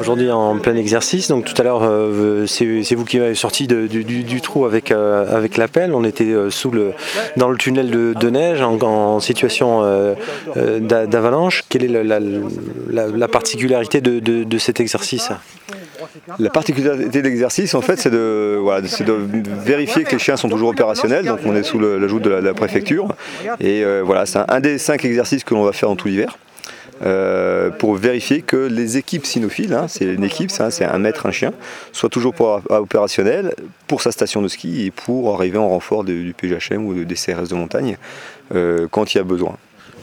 Aujourd'hui 0.01 0.29
en 0.29 0.59
plein 0.59 0.75
exercice, 0.75 1.29
donc 1.29 1.45
tout 1.45 1.59
à 1.59 1.63
l'heure 1.63 1.81
euh, 1.83 2.45
c'est 2.47 2.93
vous 2.95 3.05
qui 3.05 3.17
m'avez 3.19 3.33
sorti 3.33 3.65
de- 3.65 3.87
du, 3.87 4.03
du- 4.03 4.23
du 4.23 4.41
trou 4.41 4.65
avec, 4.65 4.91
euh, 4.91 5.25
avec 5.35 5.55
l'appel. 5.55 5.93
On 5.93 6.03
était 6.03 6.25
euh, 6.25 6.49
sous 6.51 6.69
le, 6.69 6.91
dans 7.37 7.49
le 7.49 7.57
tunnel 7.57 7.89
de, 7.89 8.13
de 8.13 8.29
neige 8.29 8.61
en, 8.61 8.77
en 8.83 9.19
situation 9.21 9.83
euh, 9.83 10.13
euh, 10.57 10.79
d'a- 10.79 11.07
d'avalanche. 11.07 11.63
Quelle 11.69 11.85
est 11.85 11.87
la, 11.87 12.03
la- 12.03 12.19
la- 12.89 13.07
la 13.07 13.27
particularité 13.29 14.01
de, 14.01 14.19
de- 14.19 14.43
de 14.43 14.57
cet 14.57 14.79
exercice? 14.81 15.29
La 16.39 16.49
particularité 16.49 17.21
de 17.21 17.27
l'exercice 17.27 17.73
en 17.75 17.81
fait 17.81 17.97
c'est 17.97 18.09
de, 18.11 18.59
vérifier 19.63 20.03
que 20.03 20.11
les 20.11 20.19
chiens 20.19 20.37
sont 20.37 20.49
toujours 20.49 20.69
opérationnels, 20.69 21.25
donc 21.25 21.39
on 21.45 21.55
est 21.55 21.63
sous 21.63 21.79
l'ajout 21.79 22.19
de, 22.19 22.29
la- 22.29 22.53
préfecture. 22.53 23.07
Et 23.59 23.83
euh, 23.83 24.01
voilà, 24.05 24.25
c'est 24.25 24.39
un, 24.47 24.59
des 24.59 24.77
cinq 24.77 25.05
exercices 25.05 25.43
que 25.43 25.53
l'on 25.53 25.63
va 25.63 25.71
faire 25.73 25.89
dans 25.89 25.95
tout 25.95 26.07
l'hiver. 26.07 26.37
euh, 27.05 27.69
pour 27.69 27.93
vérifier 27.95 28.41
que 28.41 28.55
les 28.57 28.97
équipes 28.97 29.25
cynophiles, 29.27 29.73
hein, 29.73 29.85
c'est 29.87 30.05
une 30.05 30.23
équipe, 30.23 30.49
c'est 30.49 30.83
un 30.83 30.97
maître, 30.97 31.27
un 31.27 31.31
chien, 31.31 31.51
soient 31.91 32.09
toujours 32.09 32.33
pour- 32.33 32.61
opérationnels 32.69 33.53
pour 33.87 34.01
sa 34.01 34.11
station 34.11 34.41
de 34.41 34.47
ski 34.47 34.87
et 34.87 34.91
pour 34.91 35.35
arriver 35.35 35.59
en 35.59 35.69
renfort 35.69 36.03
du 36.03 36.33
PGHM 36.35 36.83
ou 36.85 36.93
de- 36.95 37.03
des 37.03 37.13
CRS 37.15 37.49
de 37.49 37.55
montagne 37.55 37.97
euh, 38.55 38.87
quand 38.89 39.13
il 39.13 39.17
y 39.19 39.21
a 39.21 39.23
besoin. 39.23 39.57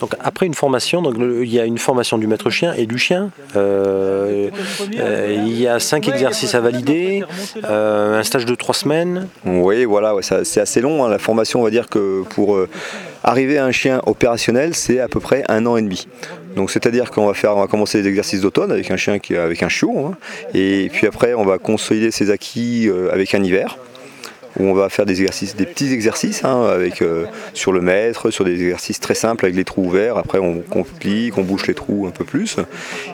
Donc 0.04 0.16
après 0.20 0.44
une 0.44 0.52
formation, 0.52 1.00
donc 1.00 1.14
il 1.18 1.48
y 1.48 1.58
a 1.58 1.64
une 1.64 1.78
formation 1.78 2.18
du 2.18 2.26
maître 2.26 2.50
chien 2.50 2.74
et 2.74 2.84
du 2.84 2.98
chien. 2.98 3.30
Euh, 3.56 4.50
euh, 4.98 5.34
il 5.46 5.58
y 5.58 5.66
a 5.66 5.80
cinq 5.80 6.08
exercices 6.08 6.54
à 6.54 6.60
valider, 6.60 7.24
euh, 7.64 8.20
un 8.20 8.22
stage 8.22 8.44
de 8.44 8.54
trois 8.54 8.74
semaines. 8.74 9.28
Oui, 9.46 9.86
voilà, 9.86 10.12
c'est 10.20 10.60
assez 10.60 10.82
long. 10.82 11.06
hein. 11.06 11.08
La 11.08 11.18
formation, 11.18 11.60
on 11.60 11.64
va 11.64 11.70
dire 11.70 11.88
que 11.88 12.22
pour 12.34 12.58
arriver 13.22 13.56
à 13.56 13.64
un 13.64 13.72
chien 13.72 14.02
opérationnel, 14.04 14.74
c'est 14.74 15.00
à 15.00 15.08
peu 15.08 15.20
près 15.20 15.42
un 15.48 15.64
an 15.64 15.78
et 15.78 15.82
demi. 15.82 16.06
Donc 16.54 16.70
c'est-à-dire 16.70 17.10
qu'on 17.10 17.26
va 17.26 17.32
faire, 17.32 17.56
on 17.56 17.60
va 17.60 17.66
commencer 17.66 18.02
les 18.02 18.06
exercices 18.06 18.42
d'automne 18.42 18.72
avec 18.72 18.90
un 18.90 18.98
chien 18.98 19.18
qui, 19.18 19.34
avec 19.34 19.62
un 19.62 19.70
chiot, 19.70 20.06
hein. 20.06 20.18
et 20.52 20.90
puis 20.92 21.06
après 21.06 21.32
on 21.32 21.46
va 21.46 21.56
consolider 21.56 22.10
ses 22.10 22.30
acquis 22.30 22.90
avec 23.10 23.34
un 23.34 23.42
hiver 23.42 23.78
où 24.58 24.64
on 24.64 24.74
va 24.74 24.88
faire 24.88 25.06
des 25.06 25.20
exercices, 25.20 25.56
des 25.56 25.66
petits 25.66 25.92
exercices 25.92 26.44
hein, 26.44 26.64
euh, 27.02 27.26
sur 27.52 27.72
le 27.72 27.80
mètre, 27.80 28.30
sur 28.30 28.44
des 28.44 28.52
exercices 28.52 29.00
très 29.00 29.14
simples 29.14 29.44
avec 29.44 29.56
les 29.56 29.64
trous 29.64 29.84
ouverts. 29.84 30.16
Après 30.16 30.38
on 30.38 30.60
complique, 30.60 31.38
on 31.38 31.42
bouche 31.42 31.66
les 31.66 31.74
trous 31.74 32.06
un 32.06 32.10
peu 32.10 32.24
plus, 32.24 32.56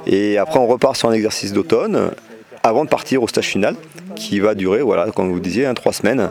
et 0.06 0.38
après 0.38 0.58
on 0.58 0.66
repart 0.66 0.96
sur 0.96 1.08
un 1.08 1.12
exercice 1.12 1.52
d'automne 1.52 2.10
avant 2.62 2.84
de 2.84 2.90
partir 2.90 3.22
au 3.22 3.28
stage 3.28 3.46
final 3.46 3.74
qui 4.16 4.40
va 4.40 4.54
durer, 4.54 4.82
voilà, 4.82 5.10
comme 5.12 5.32
vous 5.32 5.40
disiez, 5.40 5.66
hein, 5.66 5.74
trois 5.74 5.92
semaines. 5.92 6.30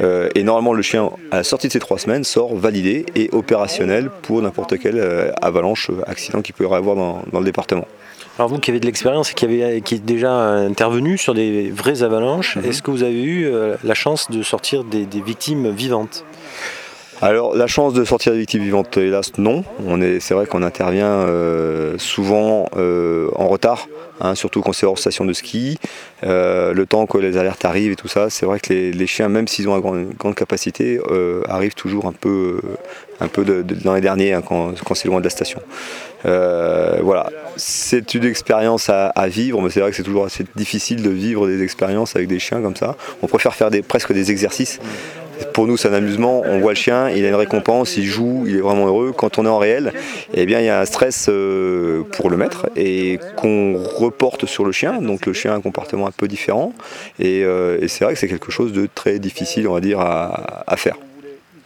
Euh, 0.00 0.28
et 0.34 0.42
normalement, 0.42 0.74
le 0.74 0.82
chien, 0.82 1.10
à 1.30 1.36
la 1.36 1.42
sortie 1.42 1.68
de 1.68 1.72
ces 1.72 1.78
trois 1.78 1.98
semaines, 1.98 2.24
sort 2.24 2.54
validé 2.54 3.06
et 3.14 3.30
opérationnel 3.32 4.10
pour 4.22 4.42
n'importe 4.42 4.78
quelle 4.78 4.98
euh, 4.98 5.32
avalanche, 5.40 5.90
accident 6.06 6.42
qu'il 6.42 6.54
peut 6.54 6.64
y 6.64 6.74
avoir 6.74 6.96
dans 6.96 7.38
le 7.38 7.44
département. 7.44 7.86
Alors 8.38 8.48
vous 8.48 8.58
qui 8.58 8.70
avez 8.70 8.80
de 8.80 8.86
l'expérience 8.86 9.32
et 9.32 9.34
qui, 9.34 9.44
avez, 9.44 9.80
qui 9.82 9.96
est 9.96 10.04
déjà 10.04 10.32
intervenu 10.32 11.18
sur 11.18 11.34
des 11.34 11.70
vraies 11.70 12.02
avalanches, 12.02 12.56
est-ce 12.64 12.82
que 12.82 12.90
vous 12.90 13.02
avez 13.02 13.22
eu 13.22 13.46
euh, 13.46 13.76
la 13.84 13.94
chance 13.94 14.30
de 14.30 14.42
sortir 14.42 14.84
des, 14.84 15.04
des 15.04 15.20
victimes 15.20 15.68
vivantes? 15.70 16.24
Alors 17.22 17.54
la 17.54 17.66
chance 17.66 17.92
de 17.92 18.02
sortir 18.04 18.32
des 18.32 18.38
victimes 18.38 18.62
vivantes, 18.62 18.96
hélas 18.96 19.32
non. 19.36 19.62
On 19.86 20.00
est, 20.00 20.20
c'est 20.20 20.32
vrai 20.32 20.46
qu'on 20.46 20.62
intervient 20.62 21.04
euh, 21.04 21.98
souvent 21.98 22.66
euh, 22.78 23.28
en 23.36 23.46
retard, 23.46 23.88
hein, 24.22 24.34
surtout 24.34 24.62
quand 24.62 24.72
c'est 24.72 24.86
hors 24.86 24.98
station 24.98 25.26
de 25.26 25.34
ski. 25.34 25.78
Euh, 26.24 26.72
le 26.72 26.86
temps 26.86 27.04
que 27.04 27.18
les 27.18 27.36
alertes 27.36 27.66
arrivent 27.66 27.92
et 27.92 27.96
tout 27.96 28.08
ça, 28.08 28.30
c'est 28.30 28.46
vrai 28.46 28.58
que 28.58 28.72
les, 28.72 29.06
chiens, 29.06 29.28
même 29.28 29.48
s'ils 29.48 29.68
ont 29.68 29.76
une 29.94 30.14
grande, 30.14 30.34
capacité, 30.34 30.98
arrivent 31.46 31.74
toujours 31.74 32.06
un 32.06 32.12
peu, 32.12 32.60
dans 33.84 33.94
les 33.94 34.00
derniers 34.00 34.32
hein, 34.32 34.42
quand, 34.42 34.94
c'est 34.94 35.08
loin 35.08 35.18
de 35.18 35.24
la 35.24 35.30
station. 35.30 35.60
Voilà, 36.24 37.28
c'est 37.56 38.14
une 38.14 38.24
expérience 38.24 38.88
à, 38.88 39.28
vivre, 39.28 39.60
mais 39.60 39.68
c'est 39.68 39.80
vrai 39.80 39.90
que 39.90 39.96
c'est 39.96 40.02
toujours 40.02 40.24
assez 40.24 40.46
difficile 40.56 41.02
de 41.02 41.10
vivre 41.10 41.46
des 41.46 41.62
expériences 41.62 42.16
avec 42.16 42.28
des 42.28 42.38
chiens 42.38 42.62
comme 42.62 42.76
ça. 42.76 42.96
On 43.20 43.26
préfère 43.26 43.54
faire 43.54 43.68
presque 43.86 44.14
des 44.14 44.30
exercices. 44.30 44.80
Pour 45.52 45.66
nous, 45.66 45.76
c'est 45.76 45.88
un 45.88 45.94
amusement. 45.94 46.42
On 46.44 46.60
voit 46.60 46.72
le 46.72 46.76
chien, 46.76 47.10
il 47.10 47.24
a 47.24 47.28
une 47.28 47.34
récompense, 47.34 47.96
il 47.96 48.04
joue, 48.04 48.44
il 48.46 48.56
est 48.56 48.60
vraiment 48.60 48.86
heureux. 48.86 49.12
Quand 49.16 49.38
on 49.38 49.46
est 49.46 49.48
en 49.48 49.58
réel, 49.58 49.92
eh 50.34 50.46
bien, 50.46 50.60
il 50.60 50.66
y 50.66 50.68
a 50.68 50.80
un 50.80 50.84
stress 50.84 51.26
euh, 51.28 52.02
pour 52.12 52.30
le 52.30 52.36
maître 52.36 52.68
et 52.76 53.18
qu'on 53.36 53.76
reporte 53.76 54.46
sur 54.46 54.64
le 54.64 54.72
chien. 54.72 55.00
Donc, 55.00 55.26
le 55.26 55.32
chien 55.32 55.52
a 55.52 55.56
un 55.56 55.60
comportement 55.60 56.06
un 56.06 56.12
peu 56.12 56.28
différent. 56.28 56.72
Et, 57.18 57.44
euh, 57.44 57.86
c'est 57.88 58.04
vrai 58.04 58.14
que 58.14 58.20
c'est 58.20 58.28
quelque 58.28 58.52
chose 58.52 58.72
de 58.72 58.88
très 58.92 59.18
difficile, 59.18 59.66
on 59.68 59.74
va 59.74 59.80
dire, 59.80 60.00
à 60.00 60.76
faire. 60.76 60.96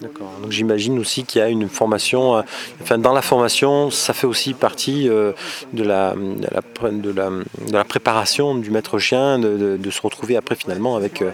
D'accord. 0.05 0.33
Donc 0.43 0.53
j'imagine 0.53 0.99
aussi 0.99 1.25
qu'il 1.25 1.41
y 1.41 1.43
a 1.43 1.49
une 1.49 1.67
formation, 1.67 2.37
euh, 2.37 2.43
enfin 2.83 2.99
dans 2.99 3.15
la 3.15 3.23
formation, 3.23 3.91
ça 3.91 4.13
fait 4.13 4.27
aussi 4.27 4.53
partie 4.53 5.09
euh, 5.09 5.33
de, 5.73 5.83
la, 5.83 6.15
de, 6.15 7.11
la, 7.11 7.31
de, 7.31 7.73
la, 7.73 7.85
préparation 7.85 8.55
du 8.55 8.71
maître 8.71 8.99
chien, 8.99 9.39
de, 9.39 9.91
se 9.91 10.03
retrouver 10.03 10.37
après 10.37 10.57
finalement 10.57 10.95
avec 10.97 11.23
euh, 11.23 11.31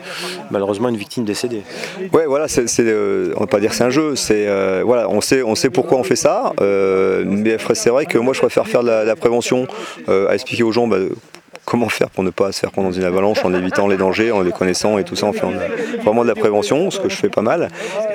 malheureusement 0.52 0.88
une 0.88 0.96
victime 0.96 1.24
décédée. 1.24 1.62
Ouais, 2.12 2.26
voilà, 2.26 2.46
on 2.46 3.40
va 3.40 3.46
pas 3.48 3.58
dire 3.58 3.74
c'est 3.74 3.82
un 3.82 3.90
jeu, 3.90 4.14
c'est 4.14 4.46
voilà, 4.84 5.08
on 5.08 5.20
sait, 5.20 5.42
on 5.42 5.56
sait 5.56 5.70
pourquoi 5.70 5.98
on 5.98 6.04
fait 6.04 6.14
ça, 6.14 6.52
euh, 6.60 7.24
mais 7.26 7.56
c'est 7.74 7.90
vrai 7.90 8.06
que 8.06 8.18
moi 8.18 8.34
je 8.34 8.38
préfère 8.38 8.68
faire 8.68 8.84
de 8.84 8.88
la, 8.88 9.16
prévention, 9.16 9.66
à 10.06 10.32
expliquer 10.32 10.62
aux 10.62 10.70
gens 10.70 10.86
bah, 10.86 10.98
comment 11.70 11.88
faire 11.88 12.10
pour 12.10 12.24
ne 12.24 12.30
pas 12.30 12.50
se 12.50 12.58
faire 12.58 12.72
prendre 12.72 12.88
dans 12.88 12.94
une 12.94 13.04
avalanche 13.04 13.44
en 13.44 13.54
évitant 13.54 13.86
les 13.86 13.96
dangers, 13.96 14.32
en 14.32 14.42
les 14.42 14.50
connaissant 14.50 14.98
et 14.98 15.04
tout 15.04 15.14
ça, 15.14 15.26
en 15.26 15.32
faisant 15.32 15.52
vraiment 16.02 16.24
de 16.24 16.28
la 16.28 16.34
prévention, 16.34 16.90
ce 16.90 16.98
que 16.98 17.08
je 17.08 17.14
fais 17.14 17.28
pas 17.28 17.42
mal. 17.42 17.68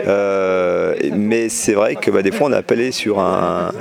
Euh, 0.08 0.94
mais 1.14 1.48
c'est 1.48 1.72
vrai 1.72 1.96
que 1.96 2.12
bah, 2.12 2.22
des 2.22 2.34
fois 2.34 2.48
on 2.50 2.52
est 2.52 2.58
appelé 2.58 2.92
sur 2.92 3.20
un, 3.20 3.72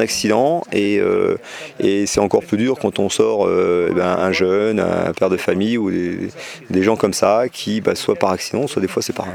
accident 0.00 0.62
et, 0.70 0.98
euh, 1.00 1.36
et 1.80 2.04
c'est 2.04 2.20
encore 2.20 2.42
plus 2.42 2.58
dur 2.58 2.78
quand 2.78 2.98
on 2.98 3.08
sort 3.08 3.46
euh, 3.46 3.88
eh 3.90 3.94
ben, 3.94 4.04
un 4.04 4.32
jeune, 4.32 4.80
un 4.80 5.12
père 5.14 5.30
de 5.30 5.38
famille 5.38 5.78
ou 5.78 5.90
des, 5.90 6.82
gens 6.82 6.96
comme 6.96 7.14
ça 7.14 7.44
qui, 7.50 7.80
bah, 7.80 7.94
soit 7.94 8.16
par 8.16 8.32
accident, 8.32 8.66
soit 8.66 8.82
des 8.82 8.88
fois 8.88 9.02
c'est 9.02 9.14
par 9.14 9.28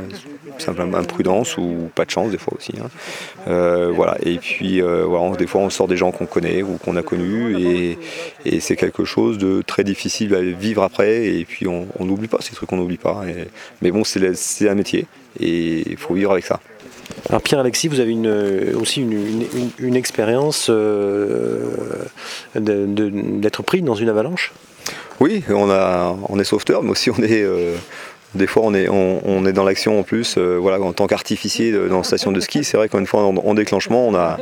simplement 0.60 0.98
imprudence 0.98 1.58
ou 1.58 1.90
pas 1.96 2.06
de 2.06 2.12
chance 2.12 2.30
des 2.30 2.38
fois 2.38 2.54
aussi. 2.56 2.74
hein. 2.80 2.90
Voilà. 3.96 4.18
Et 4.24 4.38
puis 4.38 4.84
on- 4.84 5.32
des 5.32 5.48
fois 5.48 5.62
on 5.62 5.72
sort 5.72 5.88
des 5.88 5.98
gens 5.98 6.12
qu'on 6.12 6.28
connaît 6.28 6.62
ou 6.62 6.78
qu'on 6.78 6.96
a 6.98 7.02
connus 7.02 7.60
et, 7.60 7.98
et 8.46 8.60
c'est 8.60 8.76
quelque 8.76 9.04
chose 9.04 9.40
de 9.40 9.64
très 9.66 9.87
difficile 9.88 10.36
à 10.36 10.42
vivre 10.42 10.84
après 10.84 11.26
et 11.40 11.46
puis 11.46 11.66
on 11.68 11.88
n'oublie 12.06 12.28
pas, 12.28 12.38
des 12.38 12.56
trucs 12.56 12.70
qu'on 12.70 12.78
n'oublie 12.78 12.98
pas. 12.98 13.24
Et- 13.28 13.48
mais 13.82 13.90
bon, 13.92 14.04
c'est 14.04 14.70
un 14.70 14.76
métier 14.76 15.08
et 15.40 15.84
il 15.90 15.98
faut 15.98 16.14
vivre 16.14 16.32
avec 16.32 16.46
ça. 16.46 16.60
Alors 17.30 17.42
Pierre-Alexis, 17.42 17.88
vous 17.88 18.00
avez 18.00 18.12
une, 18.12 18.32
aussi 18.80 19.02
une, 19.02 19.14
une- 19.14 19.48
une- 19.60 19.72
une 19.88 19.96
expérience 19.96 20.68
euh, 20.70 22.06
d'être 22.56 23.64
pris 23.64 23.82
dans 23.82 23.96
une 23.96 24.10
avalanche? 24.10 24.54
Oui, 25.20 25.44
on, 25.50 25.70
a, 25.72 26.16
on 26.30 26.38
est 26.40 26.44
sauveteur, 26.44 26.84
mais 26.84 26.92
aussi 26.92 27.10
on 27.10 27.18
est 27.24 27.44
des 28.36 28.48
fois, 28.48 28.64
on 28.66 28.74
est, 28.74 28.90
on, 28.90 29.46
est 29.46 29.54
dans 29.54 29.64
l'action 29.64 30.00
en 30.00 30.04
plus. 30.04 30.36
Euh, 30.38 30.58
voilà, 30.60 30.82
en 30.82 30.92
tant 30.92 31.08
qu'artificier 31.08 31.72
dans 31.72 31.98
une 31.98 32.04
station 32.04 32.32
de 32.32 32.40
ski, 32.40 32.64
c'est 32.64 32.78
vrai 32.78 32.90
qu'une 32.90 33.06
fois 33.06 33.24
en, 33.24 33.54
déclenchement, 33.54 34.06
on 34.08 34.16
a, 34.16 34.38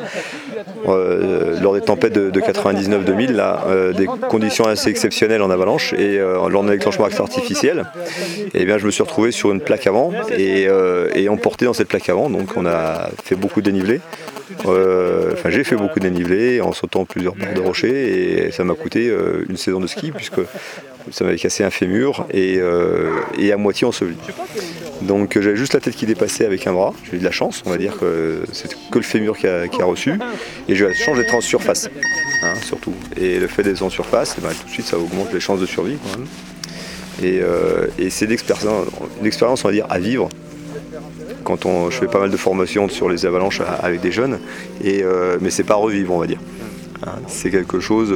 euh, 0.87 1.59
lors 1.61 1.73
des 1.75 1.81
tempêtes 1.81 2.13
de, 2.13 2.39
99-2000, 2.39 3.31
là, 3.31 3.63
euh, 3.67 3.93
des 3.93 4.07
conditions 4.07 4.65
assez 4.65 4.89
exceptionnelles 4.89 5.41
en 5.41 5.51
avalanche. 5.51 5.93
Et 5.93 6.17
lors 6.17 6.63
d'un 6.63 6.71
déclenchement 6.71 7.05
artificiel, 7.05 7.85
eh 8.53 8.65
bien, 8.65 8.77
je 8.77 8.85
me 8.85 8.91
suis 8.91 9.03
retrouvé 9.03 9.31
sur 9.31 9.51
une 9.51 9.61
plaque 9.61 9.87
avant 9.87 10.11
et, 10.35 10.67
et 11.13 11.29
emporté 11.29 11.65
dans 11.65 11.73
cette 11.73 11.87
plaque 11.87 12.09
avant. 12.09 12.29
Donc, 12.29 12.57
on 12.57 12.65
a 12.65 13.09
fait 13.23 13.35
beaucoup 13.35 13.61
dénivelé. 13.61 14.01
Enfin, 14.59 15.49
j'ai 15.49 15.63
fait 15.63 15.75
beaucoup 15.75 15.99
de 15.99 16.61
en 16.61 16.71
sautant 16.71 17.05
plusieurs 17.05 17.35
barres 17.35 17.53
de 17.53 17.61
rochers 17.61 18.47
et 18.47 18.51
ça 18.51 18.63
m'a 18.63 18.75
coûté 18.75 19.11
une 19.49 19.57
saison 19.57 19.79
de 19.79 19.87
ski 19.87 20.11
puisque 20.11 20.41
ça 21.11 21.23
m'avait 21.23 21.37
cassé 21.37 21.63
un 21.63 21.69
fémur 21.69 22.25
et, 22.31 22.57
euh, 22.57 23.11
et 23.37 23.51
à 23.51 23.57
moitié 23.57 23.85
enseveli. 23.87 24.17
Donc 25.01 25.35
euh, 25.35 25.41
j'avais 25.41 25.55
juste 25.55 25.73
la 25.73 25.79
tête 25.79 25.95
qui 25.95 26.05
dépassait 26.05 26.45
avec 26.45 26.65
un 26.67 26.73
bras, 26.73 26.93
j'ai 27.03 27.17
eu 27.17 27.19
de 27.19 27.23
la 27.23 27.31
chance, 27.31 27.63
on 27.65 27.69
va 27.69 27.77
dire 27.77 27.97
que 27.97 28.43
c'est 28.51 28.69
que 28.91 28.97
le 28.97 29.03
fémur 29.03 29.37
qui 29.37 29.47
a, 29.47 29.67
reçu, 29.85 30.13
et 30.67 30.75
j'ai 30.75 30.85
la 30.85 30.93
chance 30.93 31.17
d'être 31.17 31.35
en 31.35 31.41
surface, 31.41 31.89
hein, 32.43 32.53
surtout. 32.63 32.93
Et 33.17 33.39
le 33.39 33.47
fait 33.47 33.63
d'être 33.63 33.81
en 33.81 33.89
surface, 33.89 34.35
eh 34.37 34.41
ben, 34.41 34.49
tout 34.49 34.65
de 34.65 34.71
suite 34.71 34.85
ça 34.85 34.97
augmente 34.97 35.33
les 35.33 35.39
chances 35.39 35.59
de 35.59 35.65
survie 35.65 35.97
Et, 37.21 37.39
euh, 37.41 37.87
et 37.99 38.09
c'est 38.09 38.25
une 38.25 38.31
expérience, 38.31 39.63
on 39.63 39.67
va 39.67 39.73
dire, 39.73 39.85
à 39.89 39.99
vivre. 39.99 40.29
Quand 41.45 41.65
on, 41.65 41.89
je 41.89 41.97
fais 41.97 42.07
pas 42.07 42.19
mal 42.19 42.29
de 42.29 42.37
formations 42.37 42.89
sur 42.89 43.07
les 43.07 43.25
avalanches 43.25 43.61
avec 43.81 44.01
des 44.01 44.11
jeunes, 44.11 44.39
et, 44.83 45.03
mais 45.39 45.49
c'est 45.49 45.63
pas 45.63 45.75
revivre, 45.75 46.13
on 46.13 46.19
va 46.19 46.27
dire. 46.27 46.39
Hein, 47.05 47.13
c'est 47.27 47.51
quelque 47.51 47.79
chose 47.79 48.13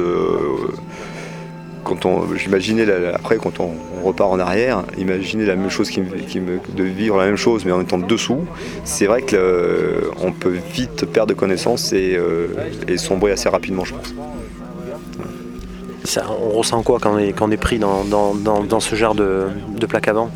quand 1.84 2.06
on, 2.06 2.34
j'imaginais 2.36 2.86
après 3.14 3.36
quand 3.36 3.60
on, 3.60 3.70
repart 4.04 4.32
en 4.32 4.38
arrière, 4.38 4.82
imaginer 4.96 5.44
la 5.44 5.56
même 5.56 5.68
chose 5.68 5.90
qui 5.90 6.00
de 6.00 6.84
vivre 6.84 7.18
la 7.18 7.26
même 7.26 7.36
chose 7.36 7.66
mais 7.66 7.72
en 7.72 7.82
étant 7.82 7.98
dessous, 7.98 8.46
c'est 8.84 9.06
vrai 9.06 9.20
qu'on 9.20 9.36
euh, 9.36 10.10
peut 10.38 10.56
vite 10.72 11.04
perdre 11.04 11.34
connaissance 11.34 11.90
euh, 11.92 12.48
et, 12.88 12.96
sombrer 12.96 13.32
assez 13.32 13.48
rapidement, 13.48 13.84
je 13.84 13.92
pense. 13.94 14.14
on 16.28 16.50
ressent 16.50 16.82
quoi 16.82 16.98
quand 16.98 17.14
on 17.14 17.50
est, 17.50 17.56
pris 17.56 17.78
dans, 17.78 18.80
ce 18.80 18.94
genre 18.94 19.14
de, 19.14 19.48
de 19.76 19.86
plaque 19.86 20.08
avant 20.08 20.30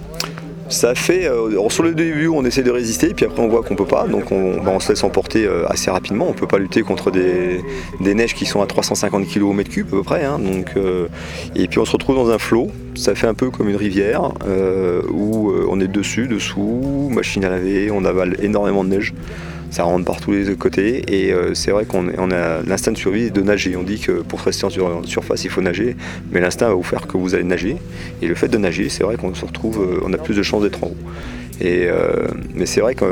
ça 0.69 0.95
fait, 0.95 1.27
euh, 1.27 1.69
sur 1.69 1.83
le 1.83 1.95
début 1.95 2.29
on 2.29 2.45
essaie 2.45 2.63
de 2.63 2.71
résister, 2.71 3.15
puis 3.15 3.27
après 3.27 3.43
on 3.43 3.49
voit 3.49 3.63
qu'on 3.63 3.77
peut 3.77 3.85
pas, 3.85 4.07
donc 4.07 4.33
on, 4.33 4.63
bah, 4.63 4.79
se 4.81 4.91
laisse 4.91 5.05
emporter 5.05 5.47
euh, 5.47 5.67
assez 5.69 5.91
rapidement. 5.91 6.27
On 6.29 6.33
peut 6.33 6.47
pas 6.47 6.59
lutter 6.59 6.83
contre 6.83 7.11
des, 7.11 7.63
neiges 8.01 8.35
qui 8.35 8.47
sont 8.47 8.63
à 8.63 8.67
350 8.67 9.27
kg 9.27 9.43
au 9.43 9.53
mètre 9.53 9.71
cube 9.71 9.89
à 9.89 9.91
peu 9.91 10.03
près. 10.03 10.25
Hein. 10.25 10.41
euh, 10.77 11.09
et 11.55 11.69
puis 11.69 11.79
on 11.79 11.85
se 11.85 11.93
retrouve 11.93 12.17
dans 12.17 12.31
un 12.31 12.39
flot, 12.39 12.71
ça 12.95 13.15
fait 13.15 13.27
un 13.27 13.35
peu 13.35 13.51
comme 13.51 13.69
une 13.69 13.77
rivière, 13.77 14.33
où 15.13 15.53
on 15.69 15.81
est 15.81 15.89
dessus, 15.89 16.27
dessous, 16.29 17.11
machine 17.13 17.45
à 17.45 17.51
laver, 17.51 17.91
on 17.91 18.05
avale 18.05 18.37
énormément 18.43 18.85
de 18.85 18.91
neige 18.91 19.15
ça 19.75 19.83
rentre 19.83 20.05
par 20.05 20.21
tous 20.21 20.31
les 20.31 20.55
côtés 20.55 21.03
et 21.09 21.33
euh, 21.33 21.53
c'est 21.55 21.73
vrai 21.73 21.85
qu'on 21.85 22.07
a 22.31 22.63
l'instinct 22.63 22.93
de 22.93 22.97
survie 22.97 23.33
de 23.33 23.43
nager. 23.43 23.77
On 23.77 23.83
dit 23.83 23.99
que 23.99 24.13
pour 24.13 24.41
rester 24.41 24.67
en 24.67 25.03
surface 25.03 25.43
il 25.43 25.51
faut 25.51 25.63
nager, 25.63 25.97
mais 26.31 26.41
l'instinct 26.41 26.69
va 26.69 26.75
vous 26.75 26.85
faire 26.85 27.09
que 27.09 27.17
vous 27.17 27.35
allez 27.35 27.43
nager. 27.43 27.77
Et 28.23 28.29
le 28.29 28.37
fait 28.37 28.47
de 28.47 28.57
nager, 28.57 28.89
c'est 28.89 29.03
vrai 29.03 29.17
qu'on 29.17 29.35
se 29.35 29.45
retrouve, 29.45 29.81
euh, 29.83 30.01
on 30.05 30.13
a 30.13 30.17
plus 30.17 30.37
de 30.37 30.45
chances 30.45 30.63
d'être 30.63 30.85
en 30.85 30.87
haut. 30.87 30.97
Et, 31.61 31.87
euh, 31.89 32.29
mais 32.55 32.67
c'est 32.67 32.83
vrai 32.83 32.95
que 32.95 33.05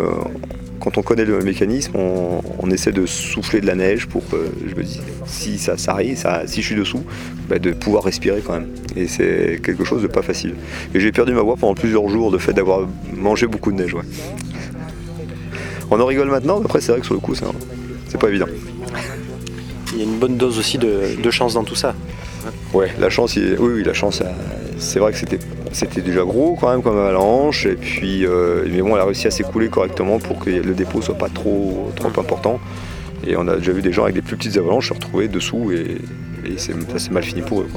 quand 0.79 0.99
on 0.99 1.03
connaît 1.03 1.25
le 1.25 1.41
mécanisme, 1.41 1.95
on, 1.97 2.71
essaie 2.71 2.93
de 2.93 3.07
souffler 3.07 3.61
de 3.61 3.67
la 3.67 3.75
neige 3.75 4.07
pour 4.07 4.27
que, 4.29 4.37
je 4.67 4.75
me 4.75 4.83
dis, 4.83 5.01
si 5.27 5.59
ça, 5.59 5.75
arrive, 5.89 6.17
si 6.47 6.63
je 6.63 6.67
suis 6.67 6.77
dessous, 6.77 7.05
bah, 7.49 7.59
de 7.59 7.73
pouvoir 7.73 8.05
respirer 8.05 8.41
quand 8.45 8.55
même. 8.55 8.69
Et 8.97 9.09
c'est 9.09 9.61
quelque 9.63 9.85
chose 9.85 10.03
de 10.03 10.07
pas 10.07 10.23
facile. 10.23 10.55
Et 10.95 11.01
j'ai 11.01 11.13
perdu 11.13 11.35
ma 11.35 11.43
voix 11.43 11.57
pendant 11.57 11.75
plusieurs 11.75 12.09
jours 12.09 12.31
de 12.31 12.39
fait 12.39 12.53
d'avoir 12.53 12.89
mangé 13.15 13.47
beaucoup 13.47 13.71
de 13.71 13.77
neige. 13.77 13.95
On 15.95 16.01
en 16.01 16.07
rigole 16.07 16.29
maintenant, 16.29 16.59
mais 16.59 16.65
après 16.65 16.81
c'est 16.81 16.91
vrai 16.91 17.01
que 17.01 17.07
sur 17.07 17.15
le 17.15 17.21
coup 17.21 17.35
c'est 17.35 18.19
pas 18.19 18.29
évident. 18.29 18.47
Il 19.93 19.99
y 19.99 20.01
a 20.01 20.05
une 20.05 20.19
bonne 20.19 20.39
dose 20.39 20.59
aussi 20.59 20.79
de, 20.79 21.31
chance 21.31 21.53
dans 21.53 21.65
tout 21.65 21.75
ça. 21.75 21.95
Ouais, 22.73 22.91
la 22.99 23.11
chance, 23.11 23.37
oui, 23.37 23.57
oui, 23.59 23.85
la 23.85 23.93
chance, 23.93 24.23
c'est 24.79 24.99
vrai 24.99 25.13
que 25.13 25.19
c'était 25.19 25.39
c'était 25.73 26.01
déjà 26.01 26.23
gros 26.23 26.57
quand 26.59 26.71
même 26.71 26.83
comme 26.83 26.99
avalanche 26.99 27.67
et 27.67 27.77
puis 27.77 28.27
euh, 28.27 28.65
mais 28.71 28.83
bon 28.83 28.95
elle 28.95 29.01
a 29.01 29.05
réussi 29.07 29.27
à 29.27 29.31
s'écouler 29.31 29.69
correctement 29.69 30.19
pour 30.19 30.39
que 30.39 30.51
le 30.51 30.75
dépôt 30.75 31.01
soit 31.01 31.17
pas 31.17 31.31
trop 31.31 31.91
trop 31.97 32.09
important 32.21 32.61
et 33.27 33.37
on 33.37 33.49
a 33.49 33.57
déjà 33.57 33.73
vu 33.73 33.81
des 33.81 33.91
gens 33.91 34.03
avec 34.03 34.15
des 34.15 34.21
plus 34.21 34.37
petites 34.37 34.59
avalanches 34.59 34.89
se 34.89 34.93
retrouver 34.93 35.29
dessous 35.29 35.73
et, 35.73 35.97
ça 36.59 36.99
s'est 36.99 37.11
mal 37.11 37.23
fini 37.23 37.41
pour 37.41 37.63
eux 37.63 37.69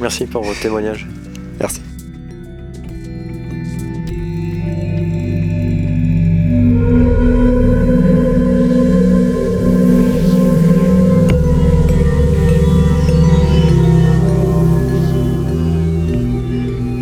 Merci 0.00 0.26
pour 0.26 0.42
votre 0.42 0.58
témoignage. 0.58 1.06
Merci. 1.60 1.82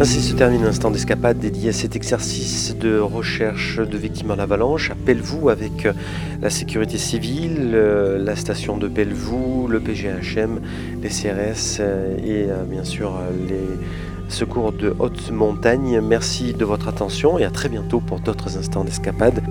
Ainsi 0.01 0.23
se 0.23 0.33
termine 0.33 0.63
l'instant 0.63 0.93
d'escapade 0.93 1.41
dédié 1.41 1.71
à 1.71 1.73
cet 1.73 1.97
exercice 1.97 2.77
de 2.77 3.01
recherche 3.01 3.81
de 3.81 3.99
victimes 3.99 4.31
en 4.31 4.39
avalanche 4.39 4.93
à 4.93 4.95
Pelvoux 4.95 5.49
avec 5.49 5.87
euh, 5.87 5.93
la 6.41 6.51
sécurité 6.51 6.99
civile, 6.99 7.73
euh, 7.75 8.17
la 8.17 8.37
station 8.37 8.77
de 8.77 8.87
Pelvoux, 8.87 9.67
le 9.67 9.81
PGHM, 9.81 10.61
les 11.03 11.09
CRS 11.09 11.79
euh, 11.81 12.17
et 12.19 12.47
bien 12.71 12.85
sûr 12.85 13.19
les 13.49 14.33
secours 14.33 14.73
de 14.73 14.95
haute 15.01 15.33
montagne. 15.33 16.01
Merci 16.01 16.53
de 16.53 16.65
votre 16.65 16.87
attention 16.87 17.37
et 17.41 17.45
à 17.45 17.51
très 17.51 17.69
bientôt 17.69 17.99
pour 17.99 18.21
d'autres 18.21 18.57
instants 18.57 18.85
d'escapade. 18.85 19.43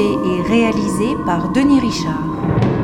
Et 0.00 0.42
réalisé 0.42 1.16
par 1.26 1.48
Denis 1.48 1.80
Richard. 1.80 2.77